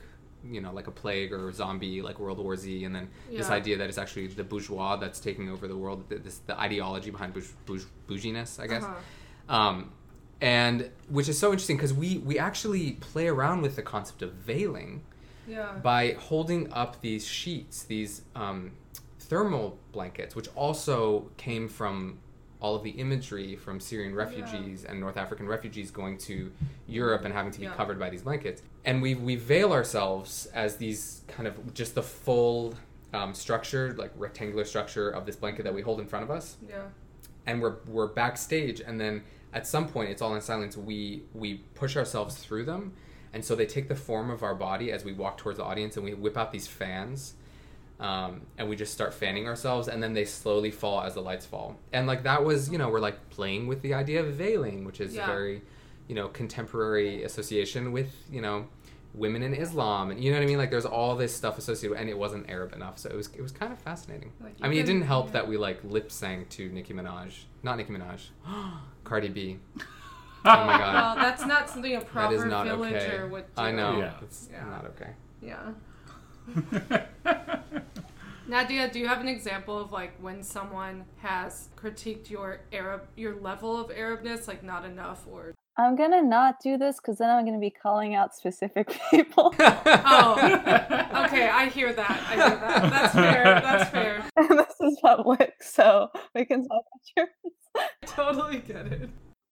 [0.48, 3.50] you know, like a plague or a zombie, like World War Z, and then this
[3.50, 3.56] Yeah.
[3.56, 6.08] idea that it's actually the bourgeois that's taking over the world.
[6.10, 8.84] th- This the ideology behind bourge, bourge, bouginess, I guess.
[8.84, 9.56] Uh-huh.
[9.58, 9.92] Um,
[10.42, 14.34] and which is so interesting because we we actually play around with the concept of
[14.34, 15.02] veiling
[15.48, 15.74] Yeah.
[15.82, 18.72] by holding up these sheets, these um,
[19.20, 22.20] thermal blankets, which also came from
[22.62, 26.52] all of the imagery from Syrian refugees and North African refugees going to
[26.88, 27.74] Europe and having to be Yeah.
[27.74, 28.64] covered by these blankets.
[28.86, 32.74] And we, we veil ourselves as these kind of just the full
[33.14, 36.58] um, structure, like rectangular structure of this blanket that we hold in front of us
[36.68, 36.84] Yeah.
[37.46, 39.24] and we're we're backstage and then
[39.56, 40.78] at some point it's all in silence.
[40.78, 42.94] We we push ourselves through them.
[43.34, 45.98] And so they take the form of our body as we walk towards the audience
[45.98, 47.34] and we whip out these fans
[48.00, 51.46] um, and we just start fanning ourselves and then they slowly fall as the lights
[51.46, 51.78] fall.
[51.92, 55.00] And like that was you know we're like playing with the idea of veiling which
[55.02, 55.26] is Yeah.
[55.26, 55.62] very
[56.08, 58.68] you know contemporary association with you know
[59.14, 60.12] women in islam.
[60.12, 60.58] And you know what i mean?
[60.58, 63.28] Like there's all this stuff associated with, and it wasn't arab enough so it was
[63.34, 64.32] it was kind of fascinating.
[64.62, 67.32] I mean it didn't help that we like lip sang to nicki minaj.
[67.64, 68.22] Not nicki minaj
[69.06, 69.84] cardi b oh
[70.44, 73.62] my god Well, that's not something a that proper is not villager okay would do.
[73.62, 74.14] i know Yeah.
[74.22, 74.66] it's Yeah.
[74.66, 75.72] not okay Yeah.
[78.48, 83.36] Nadia, do you have an example of like when someone has critiqued your Arab, your
[83.42, 87.44] level of Arabness, like not enough, or I'm gonna not do this because then I'm
[87.44, 89.54] gonna be calling out specific people.
[89.60, 90.36] oh,
[91.26, 92.24] okay, I hear that.
[92.30, 92.90] I hear that.
[92.92, 93.44] That's fair.
[93.44, 94.26] That's fair.
[94.38, 96.84] and this is public, so we can talk
[97.18, 97.28] about
[97.76, 97.90] yours.
[98.06, 99.10] Totally get it.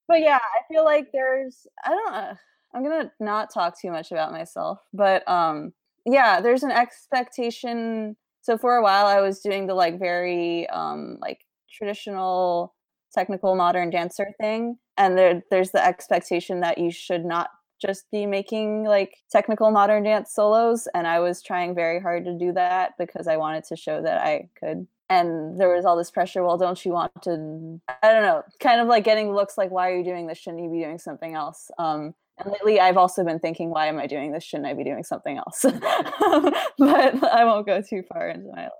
[0.08, 2.34] But yeah, I feel like there's I don't know.
[2.74, 5.74] I'm gonna not talk too much about myself, but um
[6.06, 8.16] yeah, there's an expectation.
[8.42, 12.76] So for a while I was doing the like very um like traditional
[13.14, 17.50] technical modern dancer thing and there there's the expectation that you should not
[17.82, 22.38] just be making like technical modern dance solos and I was trying very hard to
[22.38, 24.88] do that because I wanted to show that I could.
[25.10, 28.80] And there was all this pressure well don't you want to i don't know kind
[28.80, 30.38] of like getting looks like why are you doing this?
[30.38, 31.70] Shouldn't you be doing something else?
[31.78, 34.44] Um and lately i've also been thinking why am i doing this?
[34.44, 35.66] Shouldn't i be doing something else?
[36.78, 38.72] But i won't go too far into my like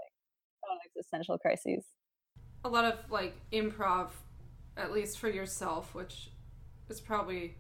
[0.72, 1.84] own existential crises.
[2.66, 4.10] A lot of like improv,
[4.78, 6.32] at least for yourself, which
[6.90, 7.56] is probably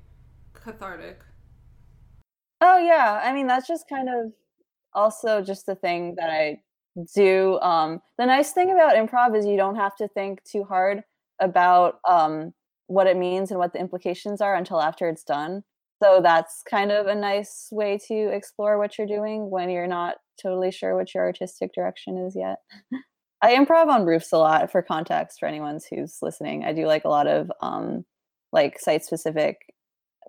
[0.54, 1.21] cathartic.
[2.62, 4.32] Oh yeah, I mean that's just kind of
[4.93, 6.60] also just the thing that I
[7.15, 7.60] do.
[7.62, 11.04] Um, the nice thing about improv is you don't have to think too hard
[11.39, 12.54] about um,
[12.88, 15.63] what it means and what the implications are until after it's done.
[16.02, 20.17] So that's kind of a nice way to explore what you're doing when you're not
[20.41, 22.58] totally sure what your artistic direction is yet.
[23.43, 26.63] I improv on roofs a lot for context for anyone who's listening.
[26.63, 28.06] I do like a lot of um,
[28.53, 29.58] like site specific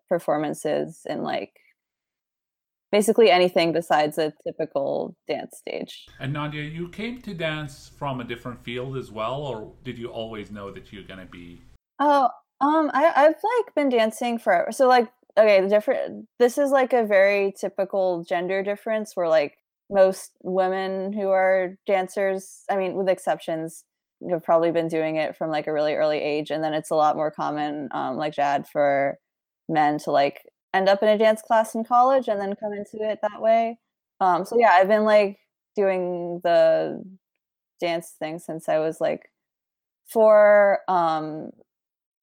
[0.08, 1.52] performances and like
[2.90, 6.06] basically anything besides a typical dance stage.
[6.18, 10.08] And Nadia, you came to dance from a different field as well, or did you
[10.08, 11.62] always know that you're gonna be?
[12.00, 12.28] Oh,
[12.60, 14.72] um, I I've like been dancing forever.
[14.72, 16.26] So like, okay, the different.
[16.40, 19.56] This is like a very typical gender difference where like
[19.90, 23.84] most women who are dancers, I mean, with exceptions,
[24.30, 26.94] have probably been doing it from like a really early age, and then it's a
[26.94, 29.18] lot more common, um, like Jadd, for
[29.68, 30.42] men to like
[30.72, 33.78] end up in a dance class in college and then come into it that way.
[34.20, 35.38] Um, so yeah, I've been like
[35.76, 37.02] doing the
[37.80, 39.30] dance thing since I was like
[40.06, 40.80] four.
[40.88, 41.50] Um,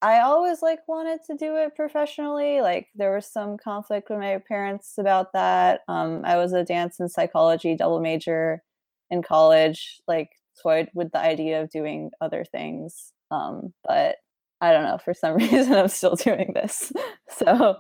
[0.02, 2.62] I always like wanted to do it professionally.
[2.62, 5.82] Like there was some conflict with my parents about that.
[5.88, 8.64] Um, I was a dance and psychology double major
[9.10, 10.30] in college, like
[10.62, 13.14] toyed with the idea of doing other things.
[13.30, 14.18] Um, but
[14.60, 16.92] I don't know, for some reason I'm still doing this.
[17.30, 17.78] so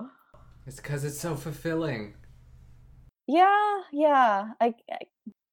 [0.67, 2.13] It's because it's so fulfilling.
[3.27, 4.49] yeah, yeah.
[4.59, 4.97] I, I,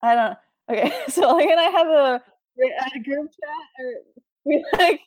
[0.02, 0.38] I don't
[0.70, 2.22] okay, so like and I have a
[2.96, 3.92] a group chat or
[4.44, 5.00] we like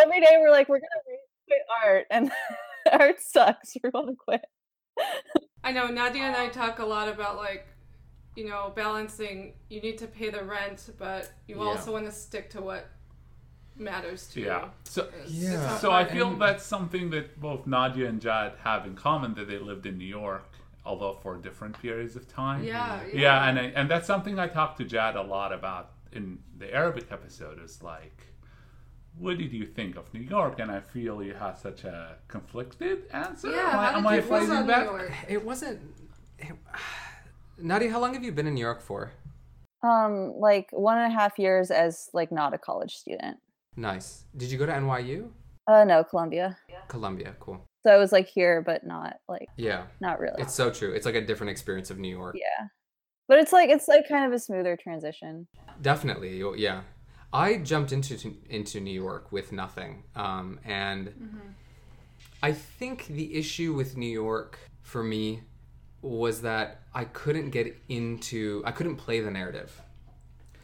[0.00, 2.30] every day we're like we're gonna quit art and
[2.92, 3.76] art sucks.
[3.82, 4.44] We're gonna quit.
[5.64, 7.66] I know Nadia and I um talk a lot about like,
[8.36, 9.54] you know, balancing.
[9.68, 11.62] You need to pay the rent, but you Yeah.
[11.64, 12.88] also want to stick to what
[13.76, 14.64] matters to Yeah.
[14.64, 14.70] you.
[14.84, 15.66] So, It's- it's Yeah.
[15.66, 16.12] not so I fun.
[16.14, 19.96] feel that's something that both Nadia and Jadd have in common that they lived in
[19.96, 20.44] New York,
[20.84, 22.62] although for different periods of time.
[22.64, 23.20] Yeah, yeah.
[23.20, 26.72] Yeah, and I, and that's something I talked to Jadd a lot about in the
[26.74, 27.62] Arabic episode.
[27.62, 28.26] Is like,
[29.20, 30.58] what did you think of New York?
[30.60, 33.50] And I feel you had such a conflicted answer.
[33.50, 34.86] Yeah, am I, how am did I you feel phrasing that?
[34.86, 35.12] New York?
[35.28, 35.80] It wasn't.
[36.38, 36.52] It,
[37.58, 39.12] Nadia, how long have you been in New York for?
[39.82, 43.36] Um, like one and a half years as like not a college student.
[43.76, 44.24] Nice.
[44.36, 45.30] Did you go to NYU?
[45.66, 46.56] Uh, no, Columbia.
[46.68, 46.80] Yeah.
[46.88, 47.34] Columbia.
[47.40, 47.64] Cool.
[47.82, 49.84] So I was like here, but not like Yeah.
[50.00, 50.42] not really.
[50.42, 50.92] It's so true.
[50.92, 52.36] It's like a different experience of New York.
[52.38, 52.66] yeah,
[53.28, 55.46] but it's like it's like kind of a smoother transition.
[55.80, 56.36] Definitely.
[56.36, 56.82] you- Yeah.
[57.32, 61.12] I jumped into into New York with nothing, um, and
[62.42, 65.42] I think the issue with New York for me
[66.02, 68.62] was that I couldn't get into.
[68.64, 69.80] I couldn't play the narrative.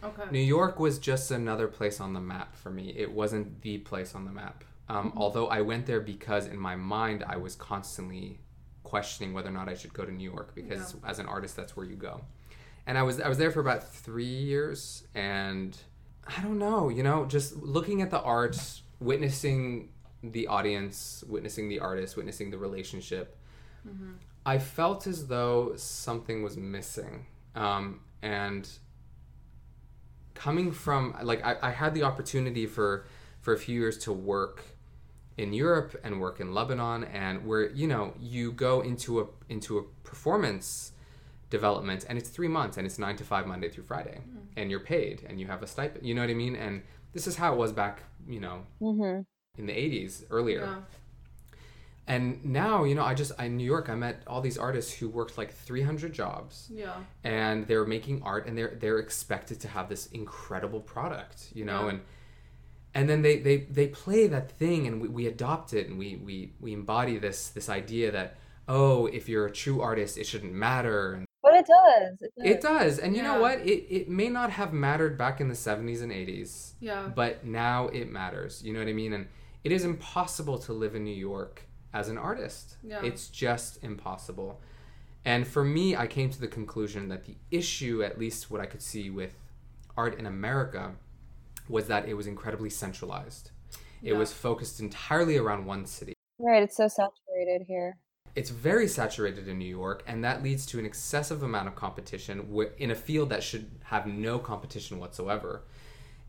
[0.03, 0.23] Okay.
[0.31, 2.95] New York was just another place on the map for me.
[2.97, 4.63] It wasn't the place on the map.
[4.89, 8.39] Um, Although I went there because in my mind I was constantly
[8.85, 11.77] questioning whether or not I should go to New York because as an artist that's
[11.77, 12.21] where you go.
[12.87, 15.77] And I was I was there for about three years, and
[16.27, 18.59] I don't know, you know, just looking at the art,
[19.01, 19.91] witnessing
[20.23, 23.37] the audience, witnessing the artist, witnessing the relationship.
[24.45, 28.69] I felt as though something was missing, um, and
[30.35, 33.07] coming from like I, I had the opportunity for
[33.41, 34.63] for a few years to work
[35.37, 39.79] in Europe and work in Lebanon and where you know you go into a into
[39.79, 40.93] a performance
[41.51, 44.19] development and it's three months and it's nine to five Monday through Friday
[44.57, 46.83] and you're paid and you have a stipend you know what I mean and
[47.13, 49.21] this is how it was back you know Mm-hmm.
[49.61, 50.77] in the 80s earlier Yeah.
[52.09, 55.09] and now you know I just in New York I met all these artists who
[55.09, 56.95] worked like 300 jobs Yeah.
[57.25, 61.85] and they're making art and they're they're expected to have this incredible product you know
[61.85, 61.91] Yeah.
[61.91, 62.01] and
[62.95, 66.17] and then they they they play that thing and we, we adopt it and we
[66.17, 68.37] we we embody this this idea that
[68.69, 72.23] oh if you're a true artist it shouldn't matter and But it does.
[72.23, 72.51] It does.
[72.53, 75.55] it does and you know what it it may not have mattered back in the
[75.55, 77.09] 70s and 80s Yeah.
[77.15, 79.27] but now it matters you know what i mean and
[79.65, 81.63] it is impossible to live in new york
[81.95, 83.03] as an artist Yeah.
[83.05, 84.61] it's just impossible
[85.25, 88.67] and for me i came to the conclusion that the issue at least what i
[88.67, 89.35] could see with
[89.97, 90.95] art in america
[91.69, 93.51] was that it was incredibly centralized
[94.03, 94.19] it Yeah.
[94.19, 96.63] was focused entirely around one city Right.
[96.63, 97.97] It's so saturated here.
[98.37, 102.47] It's very saturated in New York, and that leads to an excessive amount of competition
[102.79, 105.63] in a field that should have no competition whatsoever,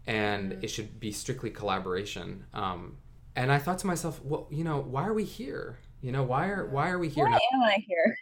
[0.07, 2.45] and it should be strictly collaboration.
[2.53, 2.95] Um,
[3.35, 5.79] and I thought to myself, well, you know, why are we here?
[6.01, 7.25] You know, why are why are we here?
[7.25, 8.17] Why am I here?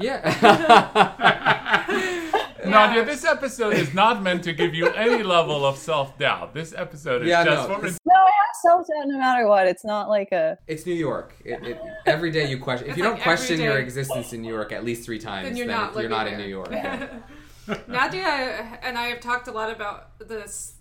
[0.00, 2.16] yeah.
[2.66, 6.54] Nadia, this episode is not meant to give you any level of self doubt.
[6.54, 9.46] This episode is Yeah, just no, for this- No, I have self doubt no matter
[9.46, 9.66] what.
[9.66, 10.58] It's not like a.
[10.66, 11.34] it's New York.
[11.44, 12.86] It, it, every day you question.
[12.86, 15.18] If It's you like don't question every your existence in New York at least three
[15.18, 15.94] times, Then you're then not.
[15.96, 16.38] you're not in.
[16.38, 16.70] New York.
[17.88, 20.74] Nadia and I have talked a lot about this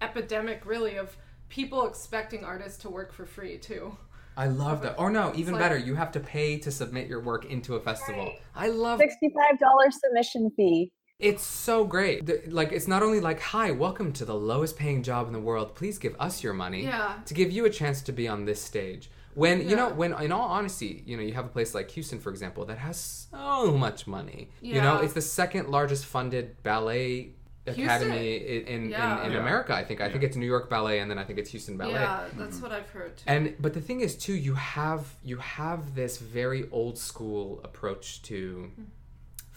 [0.00, 1.16] epidemic, really, of
[1.48, 3.96] people expecting artists to work for free too.
[4.36, 4.94] I love that.
[4.98, 7.80] Or no, even like- better, you have to pay to submit your work into a
[7.80, 8.32] festival.
[8.54, 10.92] I love $65 submission fee.
[11.20, 12.24] It's so great.
[12.26, 15.40] The- Like it's not only like, "Hi, welcome to the lowest paying job in the
[15.40, 15.74] world.
[15.74, 17.18] Please give us your money." Yeah.
[17.26, 19.10] To give you a chance to be on this stage.
[19.34, 22.18] When you know, when in all honesty, you know, you have a place like Houston,
[22.18, 22.98] for example, that has
[23.30, 24.50] so much money.
[24.60, 27.34] You know, it's the second largest funded ballet
[27.66, 29.20] academy in in, Yeah.
[29.20, 29.38] in, in Yeah.
[29.38, 29.72] America.
[29.74, 30.00] I think.
[30.00, 31.92] I think it's New York Ballet, and then I think it's Houston Ballet.
[32.00, 33.24] Yeah, that's what I've heard too.
[33.26, 38.22] And but the thing is too, you have you have this very old school approach
[38.22, 38.38] to
[38.72, 38.82] mm-hmm.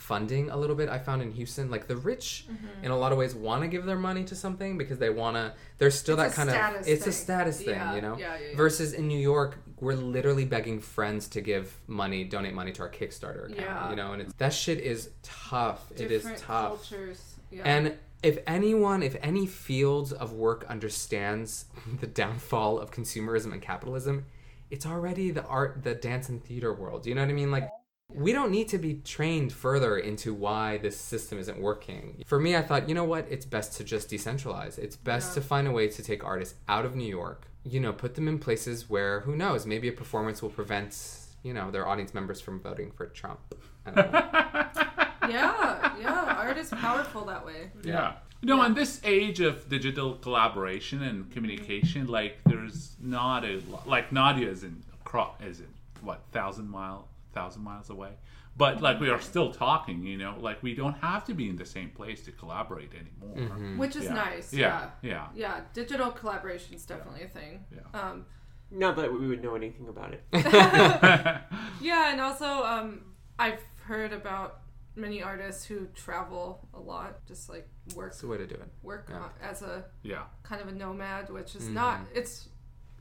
[0.04, 0.90] Funding a little bit.
[0.90, 2.84] I found in Houston, like the rich, Mm-hmm.
[2.86, 5.36] in a lot of ways, want to give their money to something because they want
[5.38, 5.54] to.
[5.78, 7.14] There's still It's that kind of status it's a thing.
[7.14, 8.18] status thing, Yeah, you know.
[8.18, 8.56] yeah, yeah.
[8.58, 12.90] Versus in New York, we're literally begging friends to give money, donate money to our
[12.90, 13.90] Kickstarter account, Yeah.
[13.92, 15.90] you know, and it's that shit is tough.
[15.92, 16.68] it is Different tough.
[16.90, 17.36] cultures.
[17.50, 17.62] Yeah.
[17.66, 21.66] And if anyone, if any fields of work understands
[22.02, 24.26] the downfall of consumerism and capitalism,
[24.70, 27.06] it's already the art, the dance and theater world.
[27.06, 27.52] You know what I mean?
[27.52, 27.70] Like,
[28.14, 32.24] we don't need to be trained further into why this system isn't working.
[32.26, 33.28] For me, I thought, you know what?
[33.30, 34.78] It's best to just decentralize.
[34.78, 35.42] It's best Yeah.
[35.42, 38.28] to find a way to take artists out of New York, you know, put them
[38.28, 40.98] in places where, who knows, maybe a performance will prevent,
[41.44, 43.40] you know, their audience members from voting for Trump.
[43.86, 44.20] I don't know.
[45.30, 47.72] yeah, yeah, art is powerful that way.
[47.84, 48.14] Yeah.
[48.42, 51.32] You know, in this age of digital collaboration and mm-hmm.
[51.32, 55.68] communication, like there's not a lo- like Nadia is in across is in
[56.02, 58.12] what thousand mile thousand miles away,
[58.56, 60.04] but like we are still talking.
[60.04, 63.78] You know, like we don't have to be in the same place to collaborate anymore.
[63.78, 64.14] Which is Yeah.
[64.14, 64.54] nice.
[64.54, 65.12] Yeah, Yeah.
[65.12, 65.28] yeah.
[65.36, 67.66] Yeah, digital collaboration is definitely a thing.
[67.78, 68.00] Yeah.
[68.00, 68.26] Um,
[68.72, 70.24] Not that we would know anything about it.
[71.82, 73.02] yeah, and also um,
[73.38, 74.60] I've heard about
[74.96, 78.70] many artists who travel a lot, just like work That's the way to do it.
[78.82, 79.18] work Yeah.
[79.18, 81.74] on, as a yeah, kind of a nomad, which is Mm-hmm.
[81.76, 82.00] not.
[82.14, 82.50] It's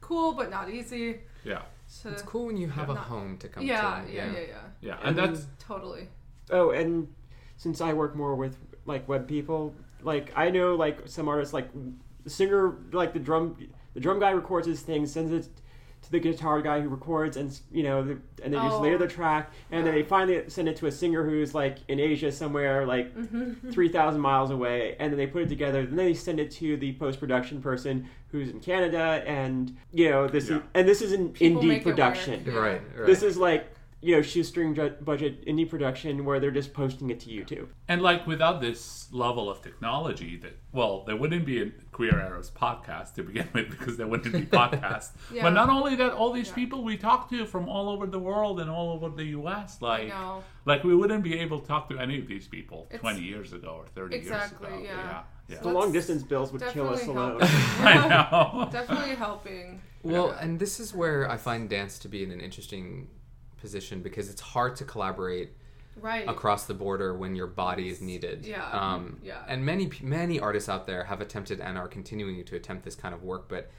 [0.00, 1.20] cool, but not easy.
[1.44, 1.62] yeah,
[2.00, 4.12] To, It's cool when you have a home to come Yeah, to.
[4.12, 6.08] yeah, yeah, yeah, yeah, And and that's Totally.
[6.50, 7.08] Oh, and
[7.56, 11.68] since I work more with like web people, like I know like some artists like
[12.24, 13.56] the singer like the drum
[13.94, 15.48] the drum guy records his thing, sends it
[16.02, 18.80] to the guitar guy who records and you know the, and they just Oh.
[18.80, 22.00] layer the track and then they finally send it to a singer who's like in
[22.00, 23.70] Asia somewhere like Mm-hmm.
[23.72, 26.76] 3000 miles away and then they put it together and then they send it to
[26.76, 30.56] the post-production person who's in Canada and you know this Yeah.
[30.56, 33.06] is and this is an People indie production Right, right.
[33.06, 33.68] this is like
[34.00, 37.68] you know shoestring budget indie production where they're just posting it to YouTube.
[37.86, 42.50] And like without this level of technology, that well, there wouldn't be a Queer Arabs
[42.50, 45.10] podcast to begin with because there wouldn't be podcasts.
[45.32, 45.42] Yeah.
[45.42, 46.54] But not only that, all these Yeah.
[46.54, 49.80] people we talk to from all over the world and all over the U.S.
[49.82, 50.12] Like,
[50.64, 53.52] like we wouldn't be able to talk to any of these people It's- twenty years
[53.52, 54.92] ago or thirty Exactly, years ago.
[54.94, 55.22] yeah.
[55.48, 57.38] yeah, The Let's long distance bills would kill us definitely alone.
[57.42, 58.68] I know.
[58.72, 59.80] Definitely helping.
[60.02, 60.38] Well, Yeah.
[60.44, 63.08] and this is where I find dance to be in an interesting
[63.58, 65.50] position because it's hard to collaborate
[66.00, 66.28] Right.
[66.28, 68.44] across the border when your body is needed.
[68.46, 69.42] Yeah, Um, yeah.
[69.46, 73.14] And many many artists out there have attempted and are continuing to attempt this kind
[73.14, 73.70] of work, but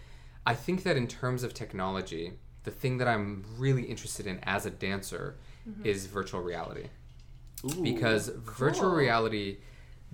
[0.45, 4.65] I think that in terms of technology, the thing that I'm really interested in as
[4.65, 5.36] a dancer
[5.67, 5.86] Mm-hmm.
[5.86, 6.88] is virtual reality.
[7.65, 7.82] Ooh.
[7.82, 9.60] because virtual reality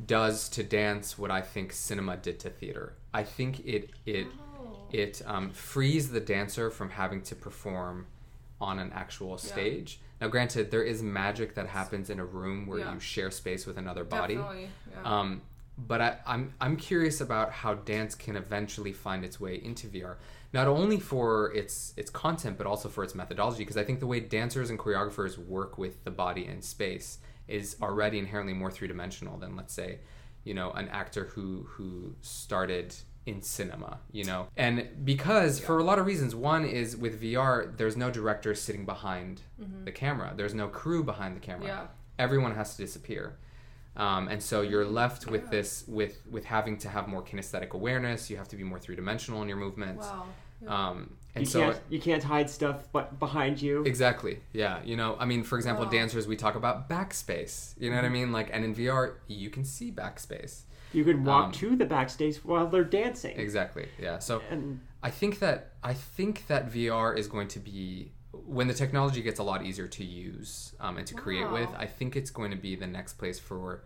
[0.05, 2.93] does to dance what I think cinema did to theater.
[3.13, 4.27] I think it it
[4.59, 4.85] Oh.
[4.91, 8.05] it um, frees the dancer from having to perform
[8.62, 9.99] on an actual stage.
[10.21, 12.93] Now, granted, there is magic that happens in a room where Yeah.
[12.93, 14.36] you share space with another body.
[14.36, 14.69] Definitely.
[14.91, 15.19] Yeah.
[15.19, 15.41] Um,
[15.77, 20.15] but I, I'm I'm curious about how dance can eventually find its way into VR,
[20.51, 23.60] not only for its its content but also for its methodology.
[23.60, 27.77] Because I think the way dancers and choreographers work with the body and space is
[27.82, 29.99] already inherently more three dimensional than let's say,
[30.43, 32.93] you know, an actor who who started
[33.25, 34.47] in cinema, you know.
[34.58, 38.86] And because for a lot of reasons, one is with VR, there's no director sitting
[38.86, 39.41] behind
[39.86, 40.34] the camera.
[40.36, 41.67] There's no crew behind the camera.
[41.67, 41.88] Yeah.
[42.17, 43.38] Everyone has to disappear
[43.95, 48.29] um, and so you're left with this with with having to have more kinesthetic awareness
[48.29, 50.25] you have to be more three-dimensional in your movements wow.
[50.62, 50.89] Yeah.
[50.89, 53.84] um, and you so can't you can't hide stuff but behind you.
[53.84, 55.91] exactly yeah you know i mean for example Wow.
[55.91, 59.49] dancers we talk about backspace you know what i mean like and in vr you
[59.49, 60.61] can see backspace
[60.93, 63.37] You can walk Um, to the backstage while they're dancing.
[63.39, 68.11] exactly yeah so And I think that I think that VR is going to be
[68.45, 71.69] when the technology gets a lot easier to use um, and to create with.
[71.77, 73.83] I think it's going to be the next place for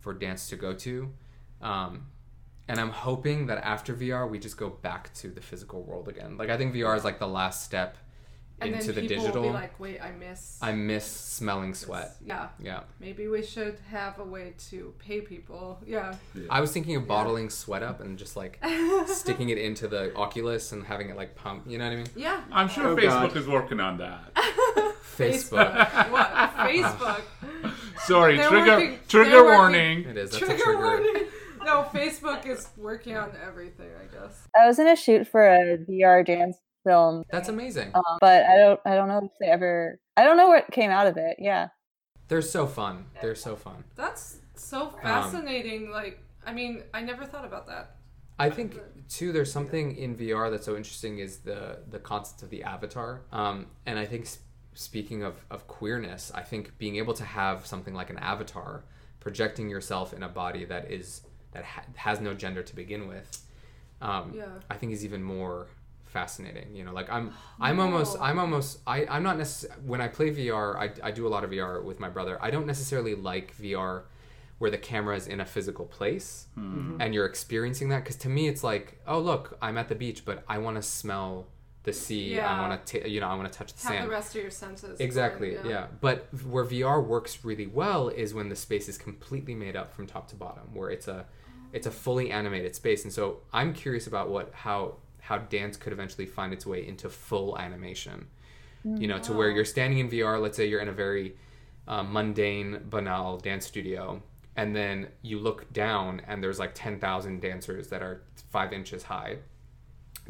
[0.00, 1.12] for dance to go to,
[1.60, 2.06] um,
[2.68, 6.36] and I'm hoping that after VR we just go back to the physical world again.
[6.36, 7.96] Like I think VR is like the last step
[8.60, 9.42] and into then the people digital.
[9.42, 12.16] will be like, "Wait, I miss." I miss smelling sweat.
[12.24, 12.48] Yeah.
[12.60, 15.80] Yeah, Maybe we should have a way to pay people.
[15.86, 16.14] Yeah.
[16.50, 18.58] I was thinking of bottling sweat up and just like
[19.06, 21.64] sticking it into the Oculus and having it like pump.
[21.68, 22.06] You know what I mean?
[22.16, 22.40] Yeah.
[22.50, 23.36] I'm sure Oh, Facebook God.
[23.36, 24.34] is working on that.
[25.16, 25.74] Facebook.
[26.10, 26.30] what?
[26.56, 27.22] Facebook.
[28.04, 29.98] Sorry, They're trigger working- trigger they're working- warning.
[30.04, 30.30] It is.
[30.30, 30.78] That's Trigger, a trigger.
[30.82, 31.24] warning.
[31.64, 33.90] No, Facebook is working on everything.
[34.00, 34.48] I guess.
[34.58, 36.56] I was in a shoot for a VR dance
[36.88, 37.90] film, That's amazing.
[37.94, 40.90] um, but I don't I don't know if they ever I don't know what came
[40.90, 41.36] out of it.
[41.38, 41.68] Yeah.
[42.28, 43.06] They're so fun.
[43.20, 43.84] They're so fun.
[43.96, 45.90] That's so Um, fascinating.
[45.90, 47.96] like, I mean, I never thought about that.
[48.38, 48.76] I think
[49.08, 49.32] too.
[49.32, 53.22] There's something in VR that's so interesting is the the concept of the avatar.
[53.32, 54.38] Um, and I think s-
[54.74, 58.84] speaking of of queerness, I think being able to have something like an avatar
[59.20, 61.22] projecting yourself in a body that is
[61.52, 63.28] that ha- has no gender to begin with,
[64.00, 64.44] um, Yeah.
[64.70, 65.66] I think is even more
[66.08, 66.74] fascinating.
[66.74, 68.22] You know, like I'm I'm almost oh.
[68.22, 70.76] I'm almost I I'm not necessarily when I play VR.
[70.76, 72.38] I I do a lot of VR with my brother.
[72.40, 74.02] I don't necessarily like VR
[74.58, 77.00] where the camera is in a physical place mm-hmm.
[77.00, 80.24] and you're experiencing that because to me it's like oh look i'm at the beach
[80.24, 81.46] but i want to smell
[81.84, 82.52] the sea yeah.
[82.52, 83.94] i want to you know i want to touch the sand.
[83.94, 85.00] Have sand the rest of your senses.
[85.00, 85.86] exactly going, yeah.
[86.00, 90.06] but where vr works really well is when the space is completely made up from
[90.06, 91.24] top to bottom where it's a
[91.72, 94.96] it's a fully animated space and so i'm curious about what how
[95.28, 98.18] how dance could eventually find its way into full animation
[99.02, 101.26] you know to where you're standing in vr let's say you're in a very
[101.92, 104.02] uh, mundane banal dance studio
[104.56, 109.36] and then you look down and there's like 10,000 dancers that are five inches high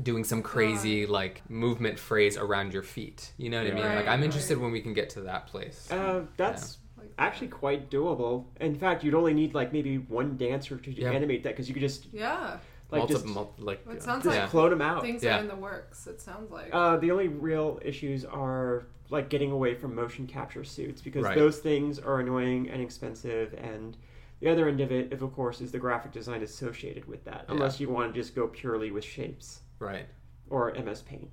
[0.03, 3.97] doing some crazy like movement phrase around your feet you know what i mean Right,
[3.97, 4.25] like i'm right.
[4.25, 8.35] interested when we can get to that place Uh, that's Like, actually quite doable.
[8.61, 11.13] In fact, you'd only need like maybe one dancer to Yeah.
[11.13, 12.59] animate that because you could just yeah.
[12.91, 14.47] Like Multi- just, mul- like It uh, sounds just yeah.
[14.47, 15.03] clone them out.
[15.03, 15.37] Things Yeah.
[15.37, 16.07] are in the works.
[16.07, 16.71] It sounds like.
[16.73, 21.37] Uh, the only real issues are like getting away from motion capture suits because Right.
[21.37, 23.97] those things are annoying and expensive and
[24.41, 27.45] the other end of it if of course is the graphic design associated with that
[27.49, 27.55] Yeah.
[27.55, 30.07] unless you want to just go purely with shapes right
[30.51, 31.31] or ms paint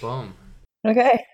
[0.00, 0.34] boom
[0.86, 1.24] Okay.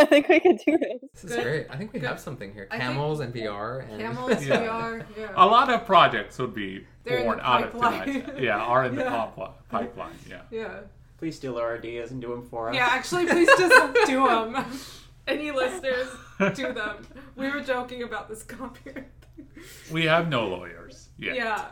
[0.02, 1.00] I think we could do this.
[1.14, 1.42] this is Good.
[1.44, 2.08] great i think we Good.
[2.08, 4.56] have something here I think- camels and vr and Camels, Yeah.
[4.66, 5.32] VR, yeah.
[5.36, 8.06] A lot of projects would be They're in born the out of pipeline.
[8.22, 8.40] tonight.
[8.40, 9.10] Yeah, are in the Yeah.
[9.26, 9.52] pipeline.
[9.68, 10.12] pipeline.
[10.28, 10.42] Yeah.
[10.50, 10.80] yeah.
[11.18, 14.64] please steal our ideas and do them for us Yeah, actually, please just do them.
[15.26, 16.08] Any listeners,
[16.54, 17.06] do them.
[17.36, 19.46] We were joking about this copyright thing.
[19.92, 21.08] We have no lawyers.
[21.18, 21.34] Yeah.
[21.34, 21.64] Yeah.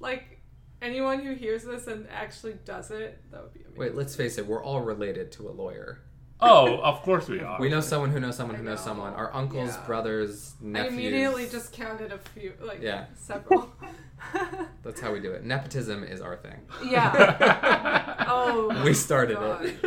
[0.00, 0.40] Like,
[0.82, 3.78] anyone who hears this and actually does it, that would be amazing.
[3.80, 6.00] wait let's face it we're all related to a lawyer
[6.40, 7.58] Oh, of course we are.
[7.60, 9.86] we know someone who knows someone I who knows someone our uncles Yeah.
[9.86, 13.06] brothers I immediately just counted a few, like, Yeah.
[13.16, 13.72] several.
[14.82, 18.24] that's how we do it nepotism is our thing yeah.
[18.28, 18.82] Oh.
[18.84, 19.64] we started God.
[19.64, 19.78] it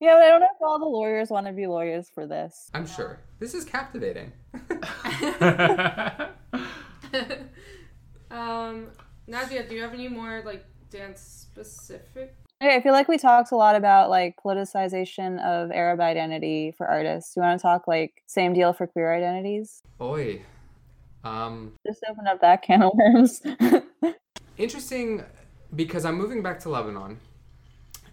[0.00, 2.70] Yeah, but I don't know if all the lawyers want to be lawyers for this.
[2.74, 4.32] i'm sure this is captivating
[8.30, 8.88] um,
[9.26, 12.34] Nadia, do you have any more, like, dance specific?
[12.62, 16.86] Okay, I feel like we talked a lot about like politicization of Arab identity for
[16.86, 17.34] artists.
[17.34, 19.82] Do you want to talk like same deal for queer identities?
[20.00, 20.42] Oi.
[21.24, 23.42] Um, Just open up that can of worms.
[24.58, 25.22] interesting
[25.74, 27.18] because I'm moving back to Lebanon,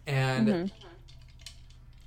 [0.08, 0.72] and Mhm.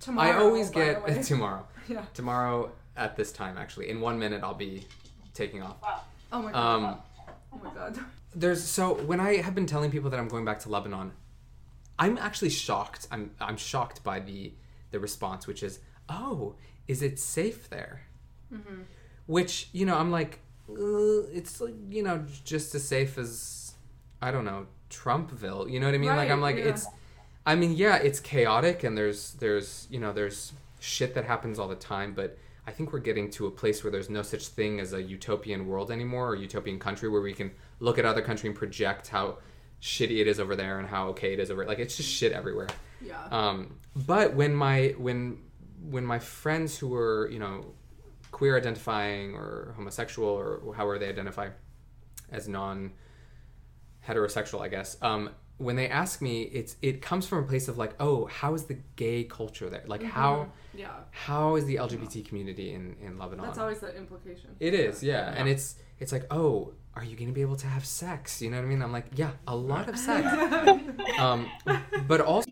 [0.00, 0.28] Tomorrow.
[0.30, 1.66] I always get tomorrow.
[1.88, 2.04] Yeah.
[2.14, 4.86] Tomorrow at this time, actually, in one minute, I'll be
[5.34, 5.76] taking off.
[6.32, 6.58] Oh my god.
[6.58, 6.98] Um,
[7.52, 7.98] oh my god.
[8.34, 11.12] there's so when I have been telling people that I'm going back to Lebanon,
[11.98, 13.06] I'm actually shocked.
[13.10, 14.52] I'm I'm shocked by the
[14.90, 16.56] the response, which is, "Oh,
[16.88, 18.02] is it safe there?"
[18.52, 18.82] Mm-hmm.
[19.26, 23.74] Which you know, I'm like, uh, it's like you know just as safe as
[24.20, 25.70] I don't know Trumpville.
[25.70, 26.16] You know what I mean?
[26.16, 26.64] like I'm like yeah.
[26.64, 26.86] it's.
[27.46, 31.68] I mean, yeah, it's chaotic and there's there's you know there's shit that happens all
[31.68, 34.80] the time, but I think we're getting to a place where there's no such thing
[34.80, 38.48] as a utopian world anymore or utopian country where we can look at other country
[38.48, 39.38] and project how
[39.84, 42.32] shitty it is over there and how okay it is over like it's just shit
[42.32, 42.68] everywhere.
[43.02, 43.22] Yeah.
[43.30, 45.42] Um, but when my when
[45.82, 47.66] when my friends who were you know
[48.30, 51.50] queer identifying or homosexual or however they identify
[52.32, 52.92] as non
[54.08, 54.96] heterosexual, I guess.
[55.02, 58.54] Um, when they ask me, it's it comes from a place of like, oh, how
[58.54, 59.84] is the gay culture there?
[59.86, 60.88] Like how yeah.
[61.10, 63.44] how is the LGBT community in in Lebanon?
[63.44, 64.56] That's always the implication.
[64.60, 65.32] It is, yeah.
[65.36, 68.42] And it's it's like, oh, are you gonna be able to have sex?
[68.42, 68.82] You know what I mean?
[68.82, 70.26] I'm like, yeah, a lot of sex.
[71.18, 71.48] um,
[72.08, 72.50] but also,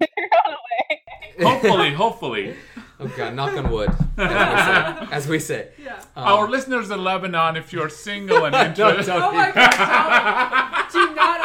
[1.40, 2.56] hopefully, hopefully.
[3.00, 5.08] oh god, knock on wood, as we say.
[5.12, 5.68] As we say.
[5.82, 5.96] Yeah.
[6.16, 9.12] Um, Our listeners in Lebanon, if you're single and interested.
[9.12, 11.41] don't- Oh my god, do not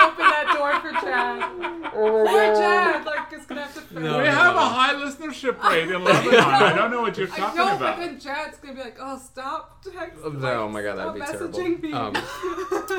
[0.75, 1.91] open that door for Jadd.
[1.97, 4.61] Poor Jadd, like, is gonna have to fend No, we no, have no.
[4.61, 6.39] a high listenership rate in Lebanon.
[6.39, 7.99] I don't know what you're I talking know, but about.
[7.99, 11.21] then Jadd's gonna be like, "Oh, stop text." Oh, like, oh my God, that'd be
[11.21, 11.95] terrible.
[11.95, 12.13] Um,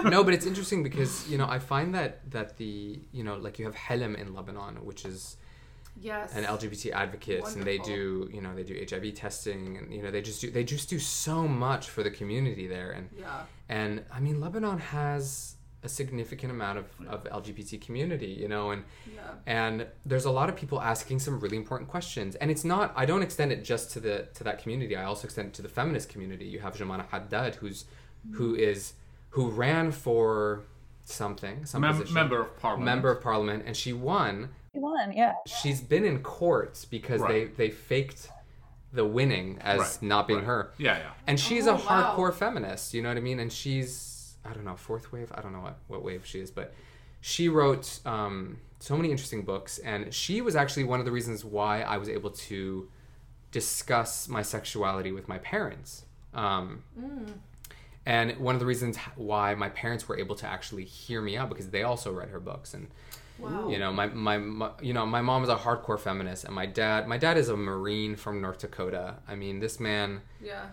[0.10, 3.58] no, but it's interesting because you know I find that that the you know like
[3.58, 5.36] you have Helem in Lebanon, which is
[6.00, 6.34] yes.
[6.34, 10.10] an LGBT advocates, and they do you know they do HIV testing, and you know
[10.10, 13.42] they just do they just do so much for the community there, and Yeah.
[13.68, 15.54] and I mean Lebanon has
[15.84, 18.82] a significant amount of, of LGBT community, you know, and
[19.14, 19.20] Yeah.
[19.46, 22.34] and there's a lot of people asking some really important questions.
[22.36, 24.96] And it's not I don't extend it just to the to that community.
[24.96, 26.46] I also extend it to the feminist community.
[26.46, 28.36] You have Joumana Haddad who's mm-hmm.
[28.38, 28.94] who is
[29.30, 30.62] who ran for
[31.04, 32.14] something, some Mem- position.
[32.14, 32.84] member of parliament.
[32.84, 34.48] member of parliament and she won.
[34.72, 35.34] He won, yeah.
[35.46, 37.56] She's been in courts because Right.
[37.56, 38.28] they they faked
[38.92, 40.46] the winning as Right, not being right.
[40.46, 40.72] her.
[40.78, 41.10] Yeah, yeah.
[41.26, 42.14] And she's Oh, a wow.
[42.16, 43.38] hardcore feminist, you know what I mean?
[43.38, 43.90] And she's
[44.48, 46.74] I don't know, fourth wave, I don't know what, what wave she is, but
[47.20, 51.44] she wrote um, so many interesting books and she was actually one of the reasons
[51.44, 52.88] why I was able to
[53.50, 56.04] discuss my sexuality with my parents.
[56.34, 56.82] Um,
[58.06, 61.48] And one of the reasons why my parents were able to actually hear me out
[61.50, 62.88] because they also read her books and
[63.38, 63.68] Wow.
[63.68, 66.66] you know my, my, my you know my mom is a hardcore feminist and my
[66.66, 70.64] dad my dad is a marine from north dakota i mean this man Yeah.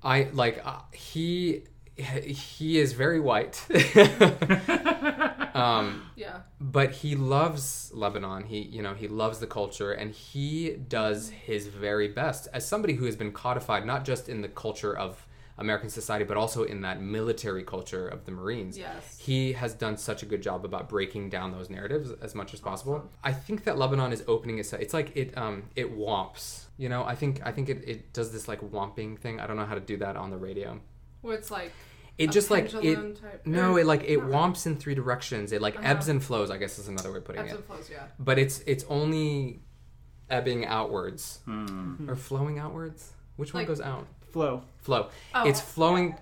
[0.00, 1.64] i like uh, he
[1.98, 3.64] he is very white
[5.54, 6.40] um Yeah.
[6.60, 11.66] but he loves lebanon he you know he loves the culture and he does his
[11.68, 15.26] very best as somebody who has been codified not just in the culture of
[15.58, 19.16] american society but also in that military culture of the marines Yes.
[19.18, 22.60] he has done such a good job about breaking down those narratives as much as
[22.60, 22.96] possible.
[22.96, 23.08] Awesome.
[23.24, 24.82] I think that Lebanon is opening itself.
[24.82, 26.64] It's like it um it womps.
[26.76, 29.40] You know, I think I think it, it does this like womping thing.
[29.40, 30.78] I don't know how to do that on the radio.
[31.22, 31.72] Where it's like
[32.18, 35.52] It a just like it type- no, it like it not womps in three directions.
[35.52, 35.88] It like Uh-huh.
[35.88, 36.50] ebbs and flows.
[36.50, 37.56] I guess is another way of putting ebbs it.
[37.56, 37.90] and flows.
[37.90, 38.06] Yeah.
[38.18, 39.60] But it's it's only
[40.30, 42.08] ebbing outwards Hmm.
[42.10, 43.12] or flowing outwards.
[43.36, 44.06] Which one goes out?
[44.32, 44.62] Flow.
[44.78, 45.10] Flow.
[45.34, 45.46] Oh.
[45.48, 46.16] It's flowing.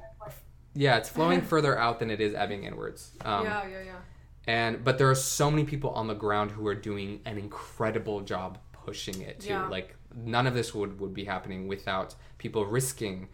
[0.74, 3.12] Yeah, it's flowing further out than it is ebbing inwards.
[3.24, 3.66] Um, yeah.
[3.68, 3.82] Yeah.
[3.82, 3.92] Yeah.
[4.46, 8.20] and but there are so many people on the ground who are doing an incredible
[8.20, 9.68] job pushing it too Yeah.
[9.68, 13.28] like none of this would would be happening without people risking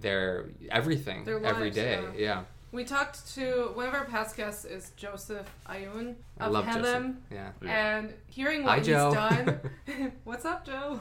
[0.00, 2.18] their everything Their lives, day yeah.
[2.18, 2.42] yeah,
[2.72, 7.16] We talked to one of our past guests is Joseph Aoun i of love Helem,
[7.30, 9.08] joseph yeah and hearing Hi, what Joe.
[9.10, 9.60] he's done.
[10.24, 11.00] What's up, Joe?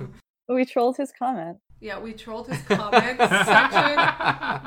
[0.49, 1.57] We trolled his comment.
[1.79, 3.95] Yeah, we trolled his comment section.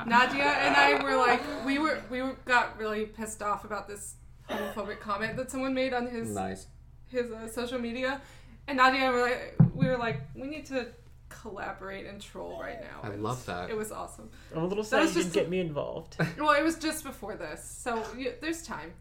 [0.09, 4.14] Nadia and I were like, we were we were, got really pissed off about this
[4.49, 6.66] homophobic comment that someone made on his nice
[7.09, 8.20] his uh, social media,
[8.68, 10.87] and Nadia and I were like, we were like, we need to
[11.31, 13.01] collaborate and troll right now.
[13.03, 13.70] I It love was- that.
[13.70, 14.28] It was awesome.
[14.55, 16.16] I'm a little That sad was you just didn't get me involved.
[16.39, 18.93] Well, it was just before this, so y there's time.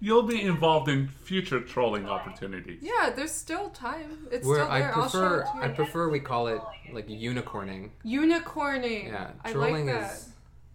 [0.00, 2.80] You'll be involved in future trolling opportunities.
[2.82, 4.26] Yeah, there's still time.
[4.32, 4.96] It's where still i there.
[4.96, 5.62] I'll show prefer it to you.
[5.62, 6.60] i prefer we call it
[6.92, 9.06] like unicorning Unicorning.
[9.08, 10.12] yeah I trolling like that.
[10.12, 10.28] is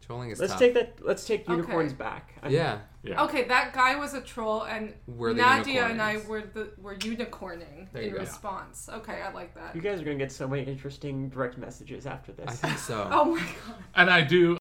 [0.08, 1.06] trolling is Let's tough take that.
[1.06, 1.52] Let's take Okay.
[1.52, 2.34] unicorns back.
[2.42, 3.24] I'm- yeah Yeah.
[3.26, 6.96] Okay, that guy was a troll, and We're the Nadia and I were the were
[6.96, 8.18] unicorning in go.
[8.20, 8.90] response.
[8.92, 9.76] Okay, I like that.
[9.76, 12.46] You guys are gonna get so many interesting direct messages after this.
[12.48, 13.76] i think so Oh my god.
[13.96, 14.58] And I do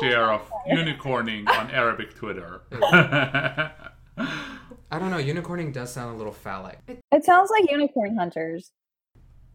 [0.00, 2.62] share of unicorning on Arabic Twitter.
[4.92, 6.78] i don't know unicorning does sound a little phallic
[7.12, 8.72] It sounds like unicorn hunters.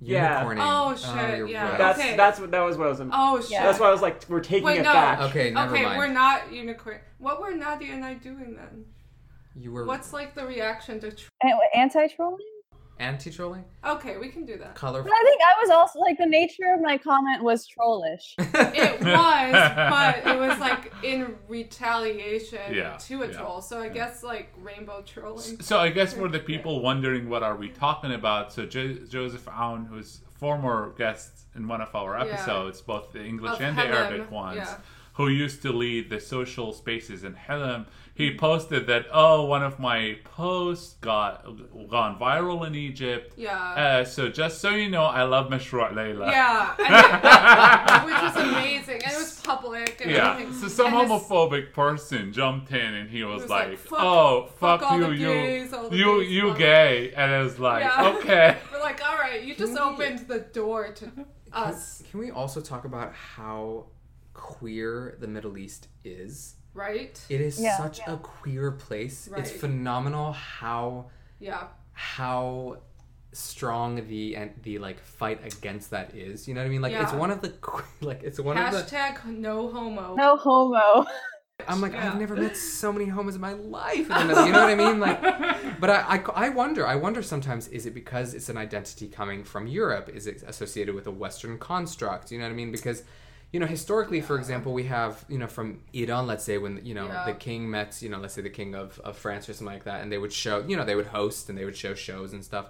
[0.02, 0.44] Yeah.
[0.44, 1.70] unicorning Oh, shit, you're yeah.
[1.70, 1.78] right.
[1.78, 2.18] That's Okay.
[2.18, 2.78] that's what that was.
[2.78, 3.02] What I was.
[3.12, 3.52] Oh shit.
[3.52, 4.94] That's why I was like, we're taking Wait, it no.
[4.94, 5.20] back.
[5.22, 7.00] okay never okay, mind we're not unicorn.
[7.18, 8.86] What were Nadia and I doing then?
[9.58, 11.12] you were What's like the reaction to?
[11.12, 11.30] Tr-
[11.74, 12.40] Anti trolling?
[13.00, 14.74] Anti-trolling okay, we can do that.
[14.76, 18.36] colorful But I think I was also like the nature of my comment was trollish.
[18.40, 23.62] It was, but it was like in retaliation Yeah, to a yeah, troll.
[23.62, 25.60] So I guess like rainbow trolling.
[25.62, 29.46] So I guess for the people wondering what are we talking about, so jo- Joseph
[29.46, 32.24] Aoun, who's former guest in one of our Yeah.
[32.26, 34.78] episodes, both the English Of and the Arabic ones, yeah.
[35.14, 37.86] who used to lead the social spaces in Helem,
[38.16, 41.46] he posted that oh one of my posts got
[41.90, 43.34] gone viral in Egypt.
[43.38, 43.60] Yeah.
[43.60, 46.32] Uh, so just so you know, I love Mashrou' Leila.
[46.32, 50.54] Yeah, and it- which was amazing, and it was public and Yeah, everything.
[50.54, 54.00] so some And his- homophobic person jumped in and he was, was like, like, "Fuck-
[54.02, 55.28] "Oh, fuck fuck, all you, the you,
[55.78, 58.08] all the you, gays you gay," and it was like, Yeah.
[58.16, 61.12] "Okay." We're like, all right, you just opened the door to
[61.52, 63.88] us, Can we also talk about how
[64.34, 66.56] queer the Middle East is?
[66.76, 67.20] Right?
[67.30, 67.78] It is Yeah.
[67.78, 69.28] such a queer place.
[69.36, 71.06] It's phenomenal how
[71.40, 72.78] Yeah, how
[73.32, 76.48] strong the and the like fight against that is.
[76.48, 76.82] You know what I mean?
[76.82, 77.54] Like it's one of the
[78.02, 80.16] like it's one of the hashtag no homo.
[80.16, 81.06] No homo.
[81.68, 82.12] I'm like Yeah.
[82.12, 84.08] I've never met so many homos in my life.
[84.12, 85.00] And then, you know what I mean?
[85.00, 85.22] Like
[85.80, 89.44] but I, I, I wonder I wonder sometimes is it because it's an identity coming
[89.44, 90.10] from Europe?
[90.14, 92.32] Is it associated with a Western construct?
[92.32, 92.72] You know what I mean?
[92.72, 93.04] Because
[93.56, 95.68] you know historically, for example, we have you know from
[96.02, 97.26] Iran, let's say when you know Yeah.
[97.30, 99.86] the king met you know let's say the king of, of France or something like
[99.90, 102.30] that, and they would show you know they would host and they would show shows
[102.36, 102.66] and stuff.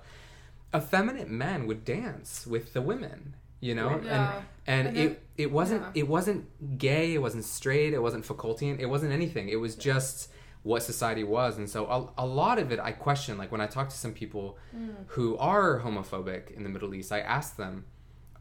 [0.73, 4.41] Effeminate men would dance with the women, you know, Yeah.
[4.67, 6.01] and and it it wasn't yeah.
[6.01, 9.47] it wasn't gay, it wasn't straight, it wasn't Foucaultian, it wasn't anything.
[9.49, 10.29] It was just
[10.63, 11.79] what society was, and so
[12.17, 13.37] a, a lot of it I question.
[13.37, 14.95] Like when I talk to some people Mm.
[15.15, 17.85] who are homophobic in the Middle East, I ask them,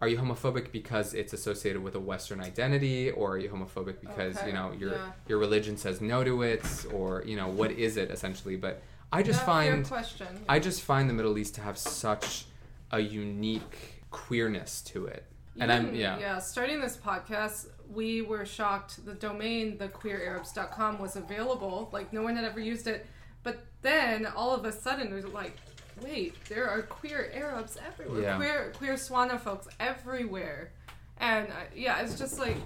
[0.05, 4.37] "Are you homophobic because it's associated with a Western identity, or are you homophobic because
[4.37, 5.13] Okay, you know your yeah.
[5.27, 9.23] your religion says no to it, or you know what is it essentially?" But I
[9.23, 10.27] just fair find question.
[10.47, 12.45] I just find the Middle East to have such
[12.91, 15.25] a unique queerness to it.
[15.59, 16.19] And I'm yeah.
[16.19, 16.39] yeah.
[16.39, 19.07] Starting this podcast, we were shocked.
[19.07, 21.89] The domain, thequeerarabs.com, was available.
[21.95, 23.07] Like no one had ever used it.
[23.43, 25.57] But then all of a sudden, we were like,
[26.05, 28.23] wait, there are queer Arabs everywhere.
[28.23, 28.37] Yeah.
[28.37, 30.73] Queer queer Swana folks everywhere.
[31.19, 32.57] And uh, yeah, it's just like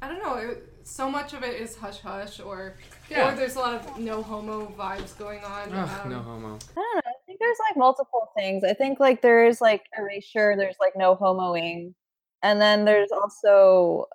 [0.00, 0.34] I don't know.
[0.34, 2.74] It, so much of it is hush hush, or
[3.10, 3.30] Yeah.
[3.32, 5.72] or there's a lot of no homo vibes going on.
[5.72, 6.48] Ugh, um, no homo.
[6.48, 7.02] I don't know.
[7.04, 8.64] I think there's like multiple things.
[8.64, 11.94] I think like there is like erasure, there's like no homoing.
[12.42, 14.06] And then there's also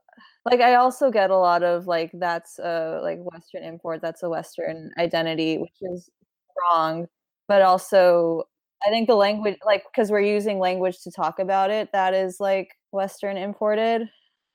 [0.45, 4.29] like I also get a lot of like that's a like Western import, that's a
[4.29, 6.09] Western identity, which is
[6.57, 7.07] wrong.
[7.49, 8.45] But also
[8.85, 12.37] I think the language like because we're using language to talk about it, that is
[12.39, 14.09] like Western imported.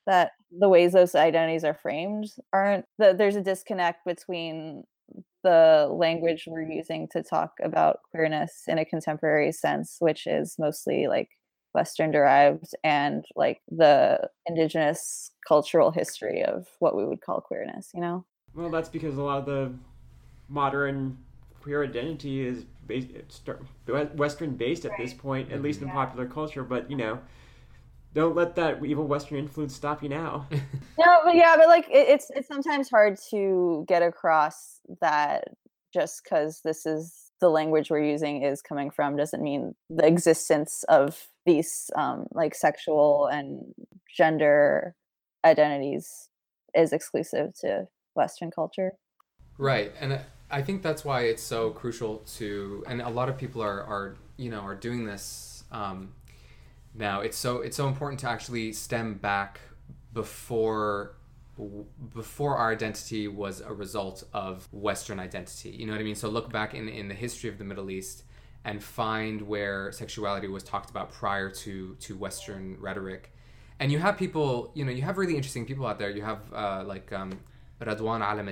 [0.07, 4.85] That the ways those identities are framed aren't that there's a disconnect between
[5.45, 11.07] the language we're using to talk about queerness in a contemporary sense, which is mostly
[11.09, 11.29] like
[11.75, 18.01] Western derived and like the indigenous cultural history of what we would call queerness, you
[18.01, 18.25] know?
[18.55, 19.73] Well, that's because a lot of the
[20.49, 21.19] modern
[21.69, 23.11] queer identity is based,
[24.15, 26.65] Western based at this point, at least in popular culture.
[26.65, 27.19] But you know,
[28.15, 30.47] don't let that evil Western influence stop you now.
[30.99, 35.45] No, but yeah, but like it, it's it's sometimes hard to get across that
[35.95, 40.85] just because this is the language we're using is coming from doesn't mean the existence
[40.89, 43.63] of these um, like sexual and
[44.17, 44.97] gender
[45.45, 46.31] identities
[46.75, 48.91] is exclusive to Western culture.
[49.57, 50.19] Right, and
[50.51, 54.17] I- think that's why it's so crucial to, and a lot of people are, are
[54.37, 56.13] you know, are doing this um,
[56.95, 57.21] now.
[57.21, 59.61] It's so it's so important to actually stem back
[60.13, 61.15] before
[62.15, 65.71] before our identity was a result of Western identity.
[65.71, 66.15] You know what I mean?
[66.15, 68.25] So look back in in the history of the Middle East
[68.65, 73.33] and find where sexuality was talked about prior to to Western rhetoric.
[73.81, 76.11] And you have people, you know, you have really interesting people out there.
[76.11, 77.39] You have uh, like um,
[77.81, 78.49] Radwan Alam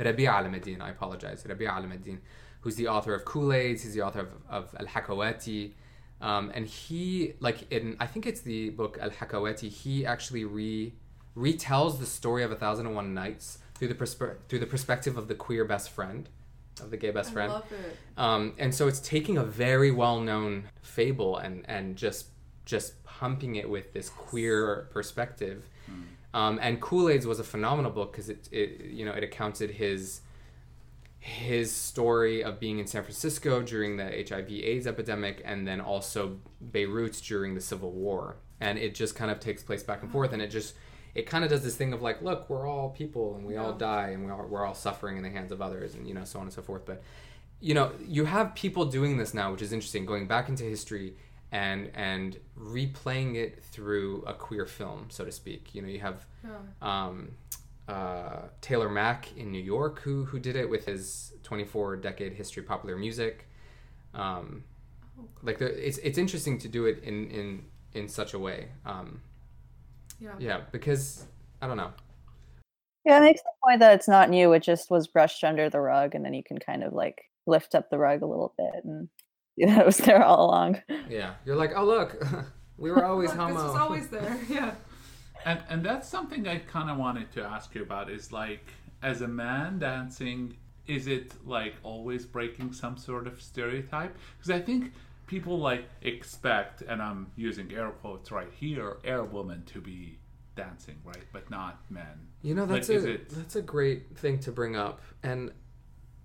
[0.00, 2.18] ad-Din, Rabia I apologize, Rabih Alameddine,
[2.60, 5.72] who's the author of Koolaids, he's the author of, of Al-Hakawati,
[6.20, 10.92] um, and he, like in, I think it's the book Al-Hakawati, he actually re
[11.36, 15.16] retells the story of A Thousand and One Nights through the, perspe- through the perspective
[15.16, 16.28] of the queer best friend,
[16.80, 17.52] of the gay best I friend.
[17.52, 17.96] love it.
[18.16, 22.26] Um, and so it's taking a very well-known fable and and just
[22.64, 25.68] just pumping it with this queer perspective.
[26.34, 30.20] Um, and Koolaids was a phenomenal book because it, it you know it accounted his
[31.20, 37.20] his story of being in San Francisco during the HIV/AIDS epidemic, and then also Beirut
[37.24, 38.36] during the Civil War.
[38.60, 40.74] And it just kind of takes place back and forth, and it just
[41.14, 43.72] it kind of does this thing of like, look, we're all people, and we all
[43.72, 46.24] die, and we all, we're all suffering in the hands of others, and you know
[46.24, 46.84] so on and so forth.
[46.84, 47.02] But
[47.60, 51.16] you know, you have people doing this now, which is interesting, going back into history
[51.52, 55.74] and and replaying it through a queer film, so to speak.
[55.74, 56.58] You know, you have Yeah.
[56.82, 57.32] um,
[57.88, 62.62] uh, Taylor Mac in New York who who did it with his 24 decade history
[62.62, 63.46] of popular music.
[64.14, 64.64] Um,
[65.42, 68.68] like the, it's it's interesting to do it in in in such a way.
[68.84, 69.22] Um,
[70.20, 70.34] Yeah.
[70.38, 71.26] yeah, because
[71.62, 71.92] I don't know.
[73.04, 75.80] Yeah, it makes the point that it's not new, it just was brushed under the
[75.80, 78.84] rug, and then you can kind of like lift up the rug a little bit
[78.84, 79.27] and see
[79.66, 80.82] that it was there all along.
[81.08, 82.24] Yeah, you're like, oh look,
[82.78, 83.54] we were always Look, homo.
[83.54, 84.38] This was always there.
[84.48, 84.74] Yeah.
[85.44, 88.66] And and that's something I kind of wanted to ask you about is like
[89.02, 90.56] as a man dancing
[90.86, 94.92] is it like always breaking some sort of stereotype because I think
[95.26, 100.18] people like expect and I'm using air quotes right here air woman to be
[100.56, 102.26] dancing right but not men.
[102.42, 105.52] You know, that's is a it- that's a great thing to bring up, and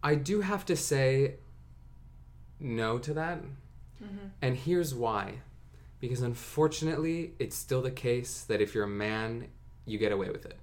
[0.03, 1.36] I do have to say
[2.64, 3.39] no to that.
[4.41, 5.36] And here's why:
[5.99, 9.47] because unfortunately, it's still the case that if you're a man,
[9.86, 10.57] you get away with it.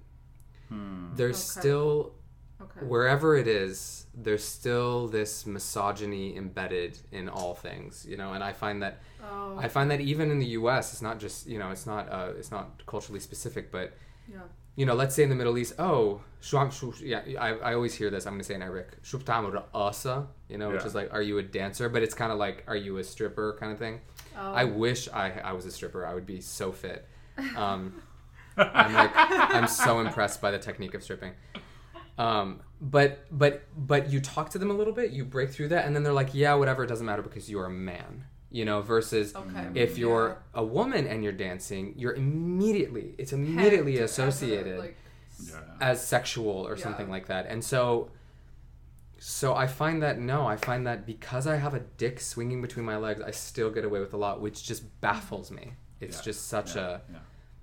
[1.16, 1.60] There's Okay.
[1.60, 2.14] still
[2.60, 2.86] Okay.
[2.86, 8.34] wherever it is, there's still this misogyny embedded in all things, you know.
[8.34, 9.56] And I find that Oh.
[9.58, 12.32] I find that even in the U.S., it's not just you know, it's not uh,
[12.38, 13.94] it's not culturally specific, but
[14.30, 14.42] yeah
[14.80, 16.22] you know, let's say in the Middle East, oh,
[17.02, 18.24] yeah, I, I always hear this.
[18.24, 20.76] I'm going to say in Iraq, shuptam asa, you know, yeah.
[20.76, 21.90] which is like, are you a dancer?
[21.90, 24.00] But it's kind of like, are you a stripper kind of thing.
[24.38, 24.54] Oh.
[24.54, 26.06] I wish I, I was a stripper.
[26.06, 27.06] I would be so fit.
[27.58, 28.00] Um,
[28.56, 31.32] I'm like, I'm so impressed by the technique of stripping.
[32.16, 35.84] Um, but but but you talk to them a little bit, you break through that,
[35.84, 38.24] and then they're like, yeah, whatever, it doesn't matter because you are a man.
[38.52, 39.68] You know, versus Okay.
[39.74, 44.78] if you're a woman and you're dancing, you're immediately it's immediately Pegged as a, associated
[44.78, 44.96] like,
[45.44, 45.60] Yeah.
[45.80, 46.82] as sexual or Yeah.
[46.82, 47.46] something like that.
[47.46, 48.10] And so
[49.18, 52.86] so I find that no, I find that because I have a dick swinging between
[52.86, 55.74] my legs, I still get away with a lot, which just baffles me.
[56.00, 56.22] It's Yeah.
[56.22, 56.82] just such Yeah.
[56.82, 57.18] a yeah.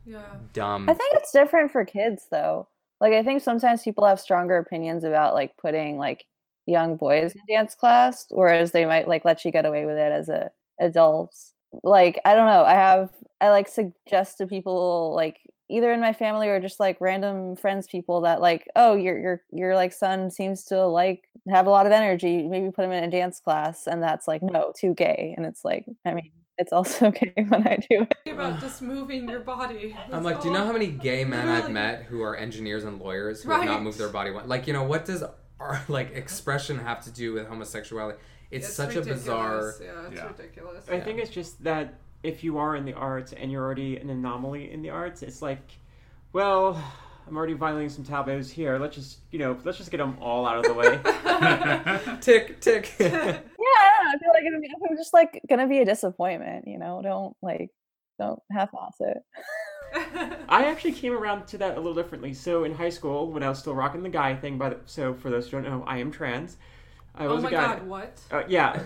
[0.05, 0.23] yeah.
[0.53, 2.67] dumb I think it's different for kids though.
[3.01, 6.25] Like I think sometimes people have stronger opinions about like putting like
[6.65, 10.11] young boys in dance class, whereas they might like let you get away with it
[10.11, 11.53] as a adults.
[11.83, 12.63] Like I don't know.
[12.63, 13.11] I have
[13.41, 15.37] I like suggest to people like
[15.69, 19.41] either in my family or just like random friends people that like oh your your
[19.51, 23.03] your like son seems to like have a lot of energy maybe put him in
[23.03, 26.71] a dance class and that's like no too gay and it's like i mean it's
[26.71, 29.95] also gay when i do it about just moving your body.
[30.05, 32.83] I'm That's like, do you know how many gay men I've met who are engineers
[32.83, 33.81] and lawyers who have not Right.
[33.83, 34.31] moved their body?
[34.31, 35.23] Like, you know, what does
[35.59, 38.19] our like expression have to do with homosexuality?
[38.51, 39.73] It's, such a bizarre.
[39.81, 40.27] Yeah, it's Yeah.
[40.27, 40.87] ridiculous.
[40.89, 44.09] I think it's just that if you are in the arts and you're already an
[44.09, 45.71] anomaly in the arts, it's like,
[46.33, 46.81] well,
[47.27, 48.77] I'm already violating some taboos here.
[48.79, 52.17] Let's just, you know, let's just get them all out of the way.
[52.21, 52.93] Tick tick.
[52.99, 54.11] Yeah, I don't know.
[54.11, 57.01] I feel like it'd be, I'm just like gonna be a disappointment, you know.
[57.03, 57.69] Don't like,
[58.17, 59.17] don't half-ass it.
[60.49, 62.33] I actually came around to that a little differently.
[62.33, 65.29] So in high school, when I was still rocking the guy thing, but so for
[65.29, 66.57] those who don't know, I am trans.
[67.17, 67.65] I oh was my a guy.
[67.67, 68.21] god, what?
[68.31, 68.79] Uh, yeah.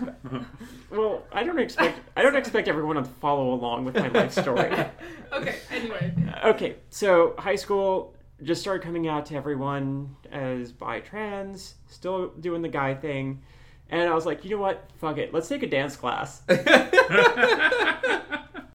[0.89, 4.71] well, I don't expect I don't expect everyone to follow along with my life story.
[5.33, 6.13] okay, anyway.
[6.45, 12.61] Okay, so high school just started coming out to everyone as bi trans, still doing
[12.61, 13.41] the guy thing,
[13.89, 14.89] and I was like, you know what?
[14.97, 16.41] Fuck it, let's take a dance class.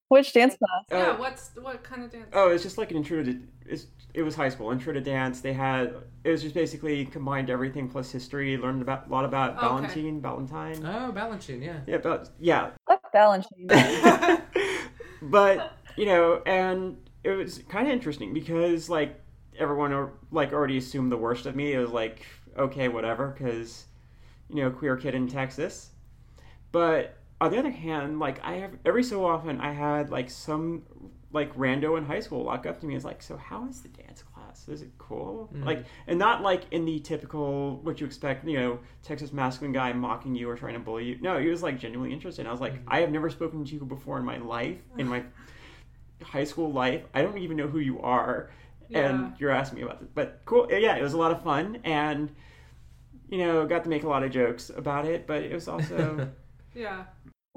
[0.09, 0.85] Which dance class?
[0.91, 2.29] yeah, Uh, what's what kind of dance?
[2.33, 5.41] Oh, it's just like an intro to it's, it was high school intro to dance.
[5.41, 5.95] They had
[6.25, 8.57] it was just basically combined everything plus history.
[8.57, 9.61] Learned about a lot about Okay.
[9.67, 10.85] Valentine, Valentine.
[10.87, 11.81] oh, Balanchine, yeah.
[11.87, 14.43] Yeah, but yeah, Fuck Balanchine.
[15.23, 19.21] but you know, and it was kind of interesting because like
[19.59, 21.73] everyone like already assumed the worst of me.
[21.73, 22.25] It was like
[22.57, 23.87] okay, whatever, because
[24.49, 25.91] you know, queer kid in Texas.
[26.71, 30.83] But on the other hand, like I have every so often I had like some
[31.33, 33.83] like rando in high school walk up to me and is like, so how is
[33.83, 34.67] the dance class?
[34.69, 35.51] Is it cool?
[35.55, 35.67] Mm.
[35.67, 39.93] Like, and not like in the typical what you expect, you know, Texas masculine guy
[39.93, 41.19] mocking you or trying to bully you.
[41.21, 42.47] No, he was like genuinely interested.
[42.47, 42.85] I was like, mm.
[42.89, 45.23] I have never spoken to you before in my life, in my
[46.23, 47.03] high school life.
[47.13, 48.51] I don't even know who you are,
[48.89, 49.11] Yeah.
[49.11, 50.09] and you're asking me about this.
[50.15, 52.35] But cool, eh, yeah, it was a lot of fun, and
[53.29, 55.27] you know, got to make a lot of jokes about it.
[55.27, 56.31] But it was also.
[56.77, 57.05] Yeah.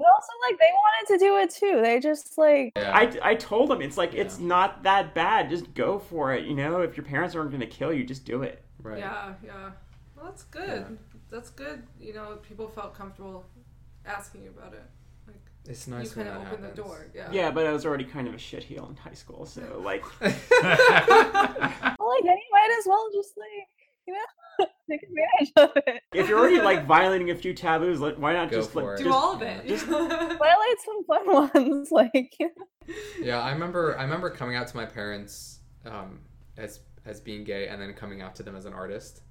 [0.00, 1.82] But also, like, they wanted to do it too.
[1.82, 2.90] They just like, Yeah.
[2.96, 5.50] I, I told them it's like it's not that bad.
[5.50, 6.46] Just go for it.
[6.46, 8.64] You know, if your parents aren't going to kill you, just do it.
[8.82, 8.98] right.
[8.98, 9.70] Yeah, yeah.
[10.16, 10.98] Well, that's good.
[11.30, 11.82] That's good.
[12.00, 13.44] You know, people felt comfortable
[14.06, 14.84] asking you about it.
[15.26, 15.36] Like
[15.68, 17.06] It's nice you kind of that opened the door.
[17.14, 17.28] Yeah.
[17.30, 20.30] Yeah, but I was already kind of a shitheel in high school, so like, well,
[20.30, 23.68] like, then you might as well just like,
[24.06, 24.20] you know,
[24.90, 26.02] take advantage of it.
[26.14, 28.96] if you're already like violating a few taboos, like, why not Go just like.
[28.98, 29.66] Do just- all of it.
[29.66, 32.34] just- Violate some fun ones, like.
[33.20, 33.96] Yeah, I remember.
[33.98, 36.20] I remember coming out to my parents um,
[36.56, 39.22] as as being gay, and then coming out to them as an artist.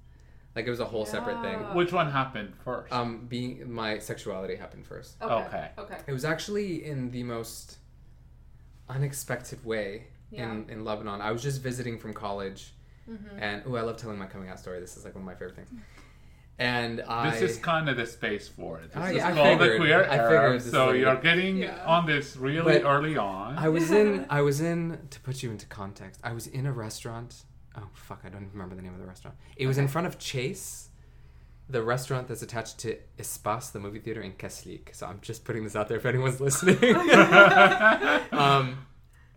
[0.56, 1.58] Like it was a whole separate thing.
[1.76, 2.92] Which one happened first?
[2.92, 5.16] Um, being my sexuality happened first.
[5.22, 5.32] Okay.
[5.32, 5.68] Okay.
[5.78, 5.96] Okay.
[6.08, 7.78] It was actually in the most
[8.88, 11.20] unexpected way in, in Lebanon.
[11.20, 12.72] I was just visiting from college,
[13.10, 13.38] Mm-hmm.
[13.38, 14.78] and oh, I love telling my coming out story.
[14.80, 15.70] This is like one of my favorite things.
[16.58, 18.88] And I this is kind of the space for it.
[18.92, 21.56] This I- is I called the figured- queer I era, figured so like- you're getting
[21.58, 21.82] Yeah.
[21.86, 23.56] on this really But early on.
[23.58, 26.20] I was in I was in to put you into context.
[26.22, 27.44] I was in a restaurant.
[27.76, 29.36] Oh fuck, I don't even remember the name of the restaurant.
[29.56, 30.90] It was in front of Chase,
[31.68, 34.94] the restaurant that's attached to Espace, the movie theater in Kaslik.
[34.94, 36.76] So I'm just putting this out there if anyone's listening.
[38.32, 38.86] um,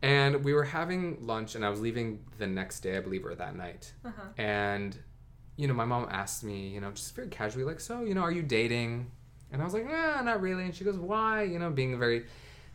[0.03, 3.33] and we were having lunch, and I was leaving the next day, I believe, or
[3.33, 3.91] that night.
[4.05, 4.21] Uh-huh.
[4.37, 4.95] And
[5.55, 8.21] you know, my mom asked me, you know, just very casually, like, so, you know,
[8.21, 9.11] are you dating?
[9.51, 10.63] And I was like, nah, not really.
[10.63, 11.43] And she goes, why?
[11.43, 12.25] You know, being very,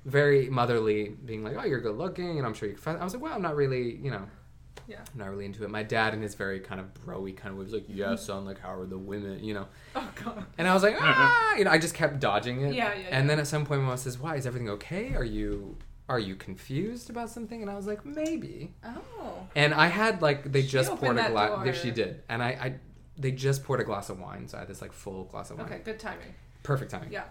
[0.05, 2.99] very motherly, being like, oh, you're good looking, and I'm sure you can find.
[3.01, 4.23] I was like, well, I'm not really, you know,
[4.87, 5.01] Yeah.
[5.13, 5.71] I'm not really into it.
[5.71, 8.45] My dad, in his very kind of broy kind of way, was like, yeah, son,
[8.45, 9.67] like, how are the women, you know?
[9.97, 10.45] Oh god.
[10.57, 12.75] And I was like, ah, you know, I just kept dodging it.
[12.75, 13.27] Yeah, yeah, And yeah.
[13.27, 14.37] then at some point, my mom says, why?
[14.37, 15.15] Is everything okay?
[15.17, 15.77] Are you,
[16.09, 17.61] are you confused about something?
[17.63, 18.73] And I was like, maybe.
[18.85, 19.47] Oh.
[19.55, 21.77] And I had like they She just poured a glass.
[21.77, 22.23] She did.
[22.29, 22.75] And I, I,
[23.19, 25.59] they just poured a glass of wine, so I had this like full glass of
[25.59, 25.67] wine.
[25.67, 25.81] Okay.
[25.85, 26.35] Good timing.
[26.63, 27.13] Perfect timing.
[27.13, 27.25] Yeah.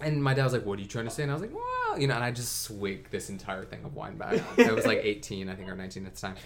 [0.00, 1.54] and my dad was like, "What are you trying to say?" And I was like,
[1.54, 4.40] "Well, you know," and I just swigged this entire thing of wine back.
[4.58, 6.36] I was like 18, I think, or 19 at the time,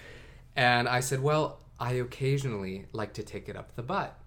[0.56, 4.18] and I said, "Well, I occasionally like to take it up the butt."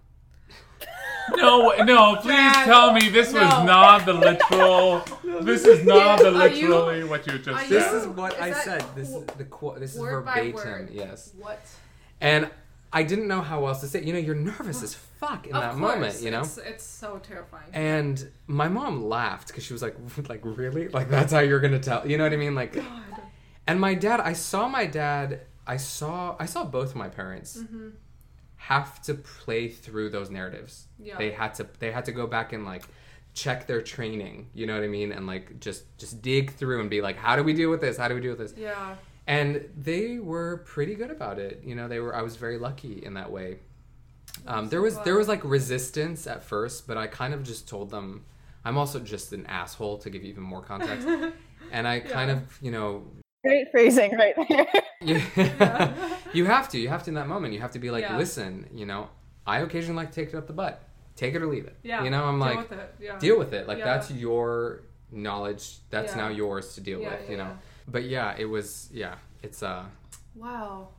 [1.36, 5.04] No, no, please Dad, tell me this was not the literal.
[5.44, 7.70] This is not the Are you- literally what you just said.
[7.70, 8.86] This is what Is I said.
[8.96, 9.80] This is the quote.
[9.80, 10.54] This is word by verbatim.
[10.56, 10.90] word.
[10.94, 11.60] Yes, What?
[12.22, 12.50] and
[12.94, 14.00] I didn't know how else to say.
[14.00, 14.06] it.
[14.06, 16.22] You know, you're nervous as fuck in of that course, moment.
[16.22, 17.70] You know, it's, it's so terrifying.
[17.74, 19.96] And my mom laughed because she was like,
[20.30, 20.88] like really?
[20.90, 22.08] Like that's how you're gonna tell?
[22.08, 22.56] You know what I mean?
[22.56, 22.86] Like, God.
[23.68, 27.90] and my dad, I saw my dad, I saw, I saw both my parents Mm-hmm.
[28.68, 30.88] Have to play through those narratives.
[31.00, 31.18] Yeah.
[31.18, 32.84] They had to, they had to go back and like
[33.34, 34.50] check their training.
[34.54, 35.12] You know what I mean?
[35.12, 37.98] And like just, just dig through and be like, how do we deal with this?
[37.98, 38.54] How do we deal with this?
[38.58, 38.96] yeah.
[39.28, 43.04] and they were pretty good about it you know they were i was very lucky
[43.04, 43.58] in that way
[44.46, 47.90] um, there was there was like resistance at first but i kind of just told
[47.90, 48.24] them
[48.66, 51.08] i'm also just an asshole to give you even more context
[51.72, 53.04] and i kind of you know
[53.44, 54.68] Great phrasing right there.
[55.02, 55.22] you,
[56.36, 58.18] you have to you have to in that moment you have to be like Yeah.
[58.18, 59.10] listen you know
[59.48, 60.82] i occasionally like to take it up the butt
[61.16, 62.04] take it or leave it Yeah.
[62.04, 62.96] you know i'm deal like with it.
[63.00, 63.20] Yeah.
[63.20, 63.86] deal with it like Yeah.
[63.86, 64.82] that's your
[65.12, 66.22] knowledge that's Yeah.
[66.24, 67.56] now yours to deal Yeah, with yeah, you know yeah.
[67.88, 69.86] but yeah it was yeah it's uh
[70.36, 70.90] Wow.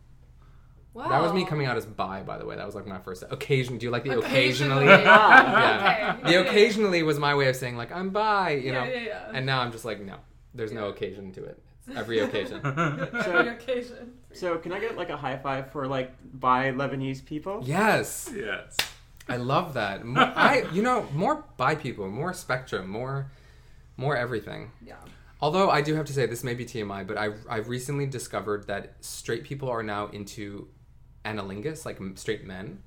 [0.95, 1.09] Wow.
[1.11, 2.57] That was me coming out as bi, by the way.
[2.57, 3.77] That was like my first occasion.
[3.77, 4.87] Do you like the Occasionally.
[4.87, 5.05] occasionally?
[5.07, 5.61] Ah,
[5.99, 6.17] yeah.
[6.23, 6.33] okay.
[6.33, 8.85] The occasionally was my way of saying like I'm bi, you Yeah, know.
[8.91, 9.31] yeah, yeah.
[9.35, 10.15] And now I'm just like no,
[10.55, 11.63] there's no occasion to it.
[11.87, 12.61] It's every occasion.
[12.65, 14.13] Every occasion.
[14.33, 17.61] So can I get like a high five for like bi Lebanese people?
[17.65, 18.77] yes, yes.
[19.29, 20.05] I love that.
[20.05, 23.31] Mo- I, you know, more bi people, more spectrum, more,
[23.97, 24.71] more everything.
[24.85, 24.95] Yeah.
[25.41, 28.67] Although I do have to say this may be TMI, but I've I've recently discovered
[28.69, 30.69] that straight people are now into
[31.25, 32.83] anilingus, like straight men,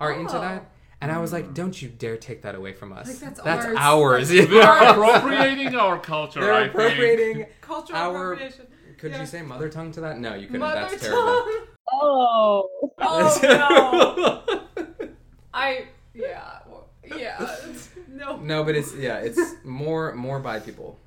[0.00, 0.40] are into Oh.
[0.40, 0.70] that.
[1.00, 1.54] And I was like, mm.
[1.54, 3.06] don't you dare take that away from us.
[3.22, 3.76] Like, that's ours.
[3.78, 4.32] ours.
[4.32, 6.40] you They're appropriating our culture.
[6.40, 6.74] They're I think.
[6.74, 7.46] appropriating.
[7.60, 8.66] Cultural Our- appropriation.
[8.98, 9.20] Could Yeah.
[9.20, 10.18] you say mother tongue to that?
[10.18, 10.60] No, you couldn't.
[10.60, 11.22] Mother That's terrible.
[11.22, 11.66] tongue.
[11.92, 12.68] Oh.
[12.98, 13.38] Oh
[14.76, 15.08] no.
[15.54, 16.58] I yeah
[17.16, 17.56] yeah
[18.08, 20.98] no no, but it's yeah, it's more more bi people.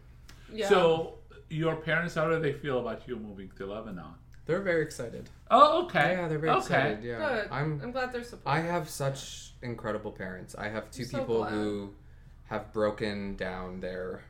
[0.52, 0.70] yeah.
[0.70, 1.16] So,
[1.50, 4.14] your parents, how do they feel about you moving to Lebanon?
[4.46, 5.30] They're very excited.
[5.52, 6.14] Oh, okay.
[6.14, 6.60] Yeah, they're very okay.
[6.60, 7.04] excited.
[7.04, 7.48] Yeah, good.
[7.52, 7.92] I'm, I'm.
[7.92, 8.48] glad they're supportive.
[8.48, 10.56] I have such incredible parents.
[10.58, 11.52] I have 2 so people glad.
[11.52, 11.94] who
[12.46, 14.22] have broken down their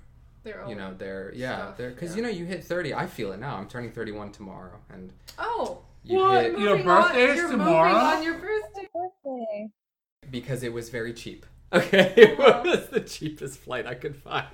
[0.44, 2.16] Their you know their yeah stuff, their because yeah.
[2.18, 5.80] you know you hit 30 i feel it now i'm turning 31 tomorrow and Oh.
[6.04, 6.44] you What?
[6.44, 7.94] hit Your birthday on, is you're tomorrow?
[7.94, 8.88] On your birthday.
[8.94, 9.70] Birthday.
[10.30, 14.46] because it was very cheap okay it was the cheapest flight i could find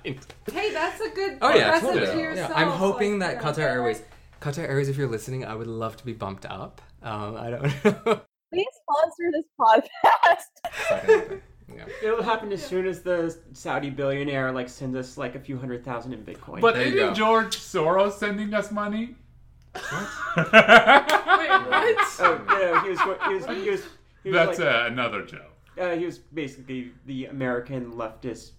[0.52, 2.50] Hey, that's a good oh yeah present totally to yourself.
[2.50, 3.64] yeah i'm hoping like, that yeah.
[3.64, 4.02] qatar airways
[4.40, 7.84] qatar airways if you're listening i would love to be bumped up um i don't
[8.06, 8.20] know
[8.52, 11.40] Please sponsor this podcast.
[11.70, 11.84] Yeah.
[12.02, 15.84] It'll happen as soon as the Saudi billionaire like sends us like a few hundred
[15.84, 16.62] thousand in Bitcoin.
[16.62, 17.14] But There isn't.
[17.14, 19.16] George Soros sending us money?
[19.74, 19.82] Wait,
[20.34, 21.96] what?
[22.20, 23.82] oh yeah, he was he was he was
[24.22, 25.52] he was That's like, uh, another joke.
[25.78, 28.52] uh, he was basically the American leftist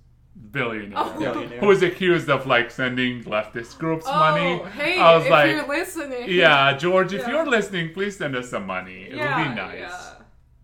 [0.51, 0.93] Billionaire.
[0.97, 1.19] Oh.
[1.19, 1.59] billionaire.
[1.59, 4.57] Who was accused of like sending leftist groups Oh, money.
[4.71, 6.25] hey, I was if like, you're listening.
[6.30, 7.30] yeah, George, if Yeah.
[7.32, 9.03] you're listening, please send us some money.
[9.03, 9.80] It yeah, would be nice.
[9.80, 10.13] Yeah.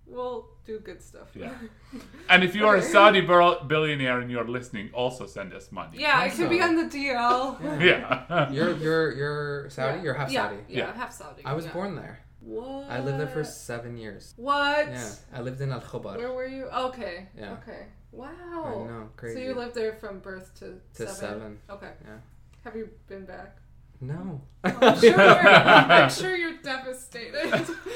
[0.08, 1.30] We'll do good stuff.
[1.36, 1.52] Yeah.
[2.30, 5.98] And if you are a Saudi bil- billionaire and you're listening, also send us money.
[6.00, 7.60] Yeah, it could be on the DL.
[7.82, 8.50] Yeah.
[8.56, 10.04] you're you're you're saudi Yeah.
[10.04, 10.94] you're half yeah, saudi Yeah, Yeah.
[10.96, 11.42] half Saudi.
[11.46, 11.74] i was yeah.
[11.74, 12.90] born there What?
[12.90, 14.88] i lived there for seven years What?
[14.88, 16.66] yeah i lived in al khobar Where were you?
[16.90, 17.16] Okay.
[17.38, 17.54] Yeah.
[17.58, 17.82] Okay.
[18.16, 18.28] Wow.
[18.30, 19.36] I know, crazy.
[19.36, 21.60] So you lived there from birth to, To seven.
[21.70, 21.92] Okay.
[22.06, 22.18] Yeah.
[22.64, 23.58] Have you been back?
[24.02, 25.20] no oh, I'm sure.
[25.20, 27.50] I'm sure you're devastated.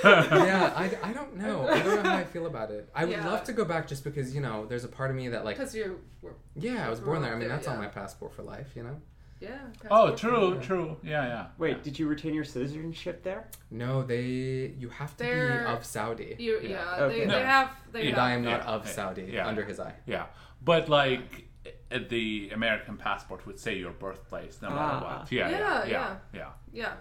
[0.04, 1.68] yeah, I, I don't know.
[1.68, 2.90] I don't know how I feel about it.
[2.96, 3.28] I would Yeah.
[3.28, 5.58] love to go back just because, you know, there's a part of me that, like,
[5.58, 6.36] Because you were.
[6.56, 7.32] yeah, I was born there.
[7.32, 8.96] up I mean, there, that's on my passport for life, you know?
[9.40, 9.58] Yeah.
[9.90, 10.18] oh, passport.
[10.18, 10.98] true, true.
[11.04, 11.46] Yeah, yeah.
[11.58, 11.84] Wait, yeah.
[11.84, 13.48] did you retain your citizenship there?
[13.72, 16.36] No, they, you have to They're- be of Saudi.
[16.40, 16.70] You, Yeah.
[16.70, 17.04] yeah.
[17.04, 17.20] Okay.
[17.20, 17.34] They, No.
[17.40, 17.72] they have.
[17.92, 18.20] They and have.
[18.20, 19.48] I am not Yeah, of Saudi, yeah.
[19.48, 19.96] under his eye.
[20.06, 20.26] Yeah,
[20.64, 21.46] but like
[21.92, 25.20] uh, the American passport would say your birthplace no matter Ah.
[25.20, 25.32] what.
[25.32, 26.16] Yeah, yeah, Yeah, yeah, yeah.
[26.34, 26.50] yeah.
[26.74, 26.94] Yeah.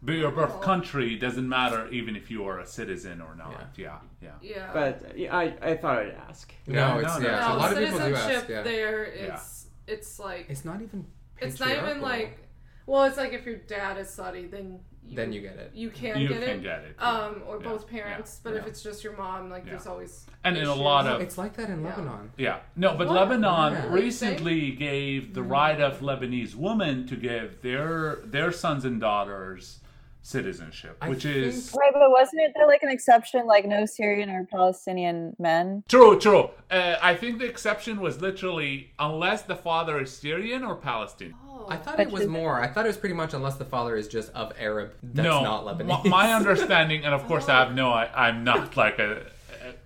[0.00, 3.70] But your birth country doesn't matter even if you are a citizen or not.
[3.76, 4.30] Yeah, yeah.
[4.40, 4.70] Yeah.
[4.72, 6.54] But yeah, I, I thought I'd ask.
[6.68, 7.28] No, Yeah, it's, no, no.
[7.28, 8.62] yeah, no, a lot of people do citizenship ask, yeah.
[8.62, 9.66] there is.
[9.88, 10.46] It's like.
[10.48, 11.04] It's not even
[11.40, 12.38] It's not even like.
[12.86, 15.72] Well, it's like if your dad is Saudi, then you, Then you get it.
[15.74, 16.62] you can You get can it.
[16.62, 16.96] get it.
[17.02, 18.40] Um, or Yeah, both parents.
[18.42, 19.72] But if it's just your mom, like Yeah.
[19.72, 20.26] there's always.
[20.44, 21.90] And in a lot of- it's like that in Yeah.
[21.90, 22.32] Lebanon.
[22.38, 23.16] Yeah, no, but What?
[23.16, 23.92] Lebanon Yeah.
[23.92, 29.80] recently gave the right of Lebanese women to give their their sons and daughters
[30.22, 34.28] citizenship, I which is Right, but wasn't it there like an exception, like no Syrian
[34.30, 35.84] or Palestinian men?
[35.88, 36.18] true.
[36.18, 36.50] True.
[36.70, 41.36] Uh, I think the exception was literally unless the father is Syrian or Palestinian.
[41.48, 41.66] Oh.
[41.70, 42.60] I thought it was more.
[42.60, 45.42] I thought it was pretty much unless the father is just of Arab that's no,
[45.42, 46.04] not Lebanese.
[46.04, 47.90] My, my understanding, and of course, I have no.
[47.90, 49.26] I, I'm not like a,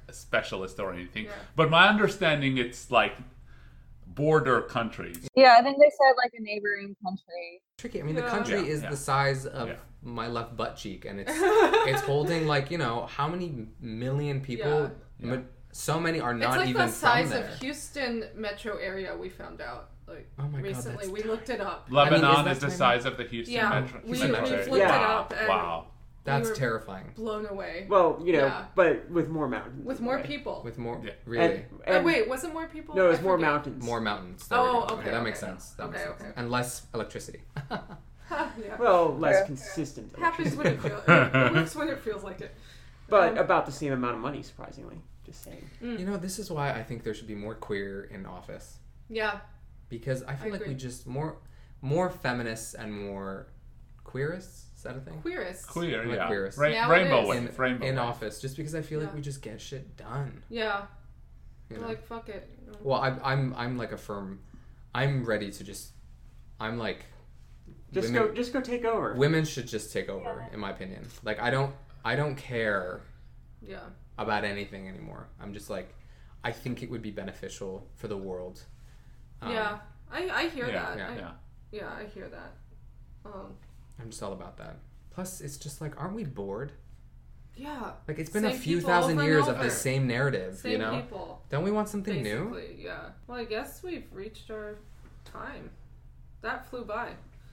[0.08, 1.32] a specialist or anything, Yeah.
[1.56, 3.14] but my understanding, it's like
[4.06, 5.26] border countries.
[5.34, 7.62] Yeah, I think they said like a neighboring country.
[7.78, 8.00] tricky.
[8.00, 8.90] I mean, the country Yeah, is yeah.
[8.90, 9.74] the size of Yeah.
[10.02, 11.32] My left butt cheek, and it's
[11.90, 14.90] it's holding like you know how many million people.
[15.18, 15.26] Yeah.
[15.36, 15.42] ma-
[15.72, 17.58] So many are It's not like even the size from of.
[17.60, 19.16] Houston metro area.
[19.16, 21.06] We found out like Oh my recently.
[21.06, 21.86] that's we looked it up.
[21.90, 22.76] Lebanon is that is the tiny?
[22.78, 24.00] size of the Houston Yeah, metro.
[24.02, 24.84] we- Houston we've metro looked area.
[24.84, 25.18] it wow.
[25.20, 25.86] up and- wow.
[26.24, 27.06] That's were- terrifying.
[27.16, 28.64] Blown away Well, you know, Yeah.
[28.76, 29.84] but with more mountains.
[29.84, 30.60] with more the people.
[30.62, 31.12] With more, Yeah.
[31.24, 32.94] really, And, oh wait, was it more people?
[32.94, 33.50] No, I it's more forget.
[33.50, 33.84] mountains.
[33.84, 34.46] more mountains.
[34.50, 34.94] Oh, go.
[34.96, 35.50] okay, that makes okay.
[35.52, 35.70] sense.
[35.70, 36.20] That Okay, makes sense.
[36.22, 36.32] okay.
[36.36, 37.40] And less electricity.
[38.64, 38.76] yeah.
[38.78, 39.44] Well, less Fair.
[39.46, 40.16] consistent.
[40.18, 41.02] Happens when it feels.
[41.08, 42.54] It works when it feels like it.
[43.08, 45.00] But Um, about the same amount of money, surprisingly.
[45.24, 45.68] Just saying.
[45.80, 48.78] you know, this is why I think there should be more queer in office
[49.08, 49.40] Yeah.
[49.88, 50.74] because I feel I like we agree.
[50.76, 51.36] just more,
[51.80, 53.46] more feminists and more
[54.04, 54.66] queerists.
[54.76, 55.20] Is that a thing?
[55.22, 55.68] Queerest.
[55.68, 56.26] Queer, Like yeah.
[56.26, 56.58] queerest.
[56.58, 57.28] Ra- Now it rainbow is.
[57.28, 57.48] wave.
[57.50, 60.42] in, rainbow in office just because I feel like we just get shit done.
[60.50, 60.86] Yeah.
[61.70, 61.86] You They're know?
[61.88, 62.48] like fuck it.
[62.82, 64.40] well, I'm I'm I'm like a firm.
[64.94, 65.92] I'm ready to just.
[66.58, 67.06] I'm like.
[67.92, 68.34] Just women, go.
[68.34, 69.14] Just go take over.
[69.14, 71.06] Women should just take over, in my opinion.
[71.22, 71.74] Like I don't
[72.04, 73.02] I don't care
[73.60, 73.80] Yeah.
[74.18, 75.28] about anything anymore.
[75.40, 75.94] I'm just like,
[76.42, 78.62] I think it would be beneficial for the world.
[79.40, 79.78] Um, yeah.
[80.10, 80.98] I I hear Yeah, that.
[80.98, 81.30] yeah, I, Yeah.
[81.70, 82.52] yeah, I hear that.
[83.24, 83.54] Um.
[84.00, 84.76] I'm just all about that.
[85.10, 86.72] Plus, it's just like, aren't we bored?
[87.54, 87.92] Yeah.
[88.08, 90.96] Like it's been a few thousand years of the same narrative, Same you know?
[90.96, 91.42] people.
[91.50, 92.46] Don't we want something new?
[92.54, 93.10] Basically, yeah.
[93.26, 94.76] Well, I guess we've reached our
[95.24, 95.68] time.
[96.40, 97.10] That flew by.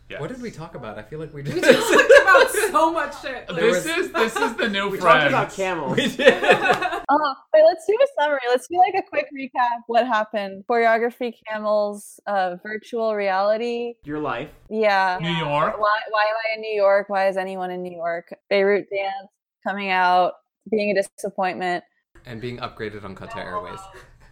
[0.10, 0.20] Yes.
[0.20, 0.97] What did we talk about?
[0.97, 3.47] I feel like we We just talked about so much shit.
[3.47, 5.32] Like, This is this is the new we friend.
[5.32, 5.95] talked about camels.
[5.95, 6.34] we did.
[6.43, 8.39] Oh, wait, let's do a summary.
[8.49, 9.82] Let's do like a quick recap.
[9.86, 10.64] What happened?
[10.70, 13.93] Choreography, camels, uh, virtual reality.
[14.03, 14.49] Your life.
[14.70, 15.20] Yeah.
[15.22, 15.80] New York.
[15.80, 17.07] Why, why am I in New York?
[17.10, 18.34] Why is anyone in New York?
[18.49, 19.30] Beirut dance
[19.68, 20.34] coming out,
[20.72, 21.84] being a disappointment.
[22.26, 23.80] and being upgraded on Qatar Airways.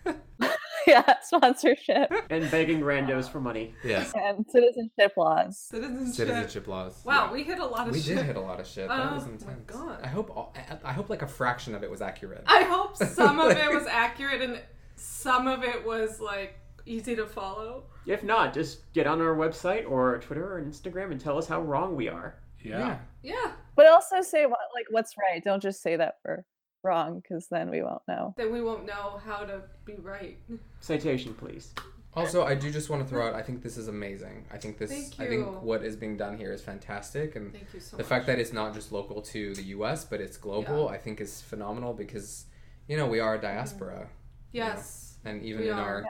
[0.91, 3.73] yeah, sponsorship And begging randos for money.
[3.83, 4.11] Yes.
[4.15, 5.57] and citizenship laws.
[5.59, 6.13] Citizenship.
[6.15, 7.01] Citizenship laws.
[7.05, 8.17] Wow, we hit a lot of We shit.
[8.17, 8.87] did hit a lot of shit.
[8.87, 9.63] That Oh was my intense.
[9.71, 9.99] God.
[10.03, 12.43] I hope all, I- I hope like a fraction of it was accurate.
[12.47, 14.61] I hope some of it was accurate and
[14.95, 17.83] some of it was like easy to follow.
[18.05, 21.61] If not, just get on our website or Twitter or Instagram and tell us how
[21.61, 22.35] wrong we are.
[22.63, 22.97] Yeah.
[23.21, 23.51] Yeah.
[23.75, 25.43] But also say what like what's right.
[25.43, 26.43] Don't just say that we're
[26.87, 28.33] wrong because then we won't know.
[28.37, 30.37] Then we won't know how to be right.
[30.79, 31.73] Citation, please.
[32.13, 33.35] Also, I do just want to throw out.
[33.35, 34.45] I think this is amazing.
[34.51, 34.89] I think this.
[34.89, 38.01] Thank I think what is being done here is fantastic, and Thank you so the
[38.03, 38.09] much.
[38.09, 40.03] fact that it's not just local to the U.S.
[40.03, 42.45] but it's global, I think is phenomenal because,
[42.87, 44.09] you know, we are a diaspora,
[44.51, 45.17] yes.
[45.25, 45.95] and even We in are.
[45.97, 46.05] our,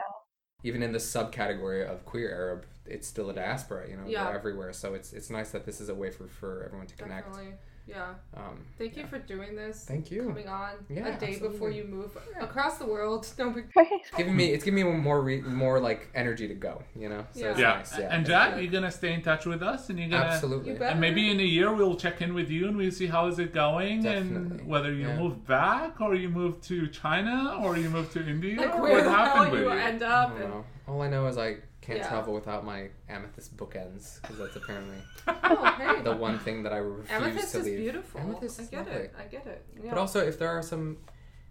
[0.64, 3.90] even in the subcategory of queer Arab, it's still a diaspora.
[3.90, 4.28] You know, Yeah.
[4.28, 4.72] we're everywhere.
[4.72, 7.28] So it's it's nice that this is a way for for everyone to connect.
[7.28, 7.54] Definitely.
[7.88, 8.14] Yeah.
[8.36, 9.02] Um, Thank yeah.
[9.02, 9.84] you for doing this.
[9.86, 10.24] Thank you.
[10.24, 13.26] Coming on Yeah, a day before you move across the world.
[13.38, 13.86] No big Right.
[13.90, 16.82] It's giving me it's giving me more re, more like energy to go.
[16.94, 17.74] You know, so it's Yeah.
[17.76, 17.98] nice.
[17.98, 20.24] Yeah, And Jadd, you're gonna stay in touch with us, and you're gonna.
[20.24, 20.72] absolutely.
[20.74, 20.82] You.
[20.82, 23.38] And maybe in a year we'll check in with you and we'll see how is
[23.38, 24.58] it going Definitely.
[24.58, 25.18] and whether you Yeah.
[25.18, 28.56] move back or you move to China or you move to India.
[28.60, 29.78] like or where what the happened hell with you you?
[29.78, 30.38] end up.
[30.38, 30.64] don't And.
[30.86, 31.56] All I know is I
[31.88, 32.08] can't Yeah.
[32.08, 36.02] travel without my amethyst bookends because that's apparently oh, hey.
[36.02, 37.78] the one thing that I refuse Amethyst to is leave.
[37.78, 38.20] beautiful.
[38.20, 38.92] Amethyst I get lovely.
[39.04, 39.14] it.
[39.18, 39.60] I get it.
[39.82, 39.90] Yeah.
[39.90, 40.98] But also, if there are some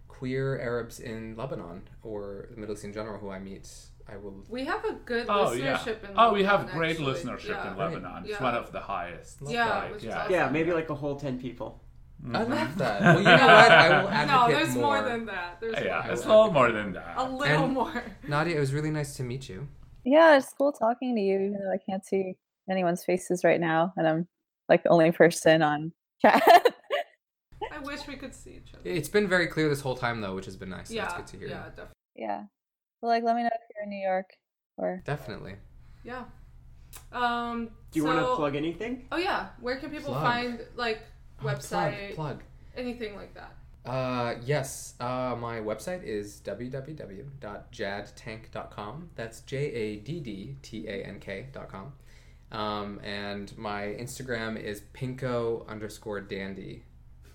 [0.06, 3.68] queer Arabs in Lebanon or the Middle East in general who I meet,
[4.12, 4.34] I will.
[4.48, 5.76] we have a good Oh yeah.
[5.76, 7.14] listenership in Oh, we have great actually.
[7.14, 7.70] listenership yeah.
[7.72, 8.24] in Lebanon.
[8.26, 9.38] It's one of the highest.
[9.46, 10.18] Yeah, Like, yeah.
[10.20, 10.32] awesome.
[10.32, 11.82] Yeah, maybe like a whole 10 people.
[12.24, 12.48] I Mhm.
[12.48, 13.00] love that.
[13.02, 13.70] Well, you know what?
[13.70, 15.00] I will advocate No, there's more.
[15.00, 15.08] more.
[15.08, 15.60] than that.
[15.60, 16.12] There's Yeah, more.
[16.12, 17.14] it's a little more than that.
[17.16, 18.02] a little And- more.
[18.26, 19.68] Nadia, it was really nice to meet you.
[20.10, 22.34] Yeah, it's cool talking to you, even though I can't see
[22.70, 24.28] anyone's faces right now, and I'm
[24.68, 25.92] like the only person on
[26.22, 26.42] chat.
[27.72, 28.82] I wish we could see each other.
[28.88, 30.88] It's been very clear this whole time, though, which has been nice.
[30.88, 31.48] so yeah, That's good to hear.
[31.48, 31.92] yeah, definitely.
[32.16, 32.42] yeah.
[33.02, 34.30] Well, like, let me know if you're in New York
[34.78, 35.54] or Definitely.
[36.04, 36.24] Yeah.
[37.12, 37.68] Um.
[37.90, 39.06] Do you so, want to plug anything?
[39.12, 40.22] Oh yeah, where can people Plug.
[40.22, 41.00] find like
[41.38, 42.42] Oh, plug, website, Plug.
[42.76, 43.52] anything like that?
[43.88, 44.94] Uh, yes.
[45.00, 49.10] Uh, my website is www.jaddtank.com.
[49.14, 51.92] That's J A D D T A N K.com.
[52.50, 56.84] Um, and my Instagram is pinko underscore dandy.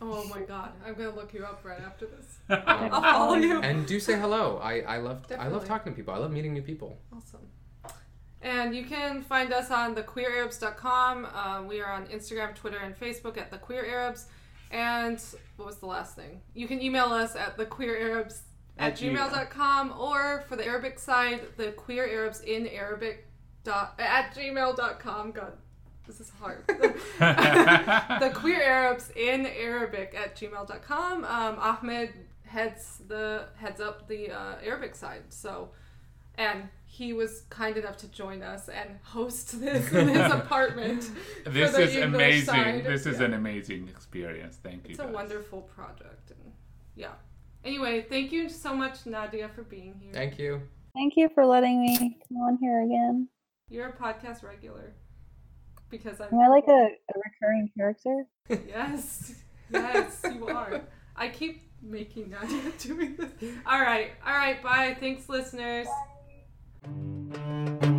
[0.01, 2.39] Oh my god, I'm gonna look you up right after this.
[2.49, 3.61] Um, I'll follow you.
[3.61, 4.59] and do say hello.
[4.61, 6.13] I, I love I love talking to people.
[6.13, 6.97] I love meeting new people.
[7.15, 7.47] Awesome.
[8.41, 11.27] And you can find us on thequeerarabs.com.
[11.33, 14.25] Uh, we are on Instagram, Twitter, and Facebook at The Queer Arabs.
[14.73, 15.21] And
[15.55, 16.41] what was the last thing?
[16.55, 18.39] You can email us at thequeerarabs
[18.77, 19.29] at At gmail.
[19.29, 23.27] gmail.com or for the Arabic side, the queer Arabs in Arabic
[23.63, 25.31] dot, at gmail.com.
[25.31, 25.53] God,
[26.07, 26.63] this is hard.
[26.67, 31.23] the queer Arabs in Arabic at gmail.com.
[31.23, 32.09] Um, Ahmed
[32.45, 35.21] heads the heads up the uh, Arabic side.
[35.29, 35.69] So,
[36.39, 36.67] and
[36.99, 41.09] he was kind enough to join us and host this in his apartment.
[41.43, 42.45] This is English amazing.
[42.45, 42.85] side.
[42.85, 43.25] This is Yeah.
[43.25, 44.59] an amazing experience.
[44.61, 44.91] Thank you.
[44.91, 46.51] It's a wonderful project, and
[46.95, 47.13] yeah.
[47.65, 50.13] Anyway, thank you so much, Nadia, for being here.
[50.13, 50.61] Thank you.
[50.93, 53.27] Thank you for letting me come on here again.
[53.69, 54.93] You're a podcast regular
[55.89, 56.31] because I'm.
[56.31, 56.81] Am I like a,
[57.11, 58.25] a recurring character?
[58.67, 59.33] Yes,
[59.71, 60.81] yes, you are.
[61.15, 63.31] I keep making Nadia doing this.
[63.65, 64.61] All right, all right.
[64.61, 64.95] Bye.
[64.99, 65.87] Thanks, listeners.
[66.85, 67.92] Thank you.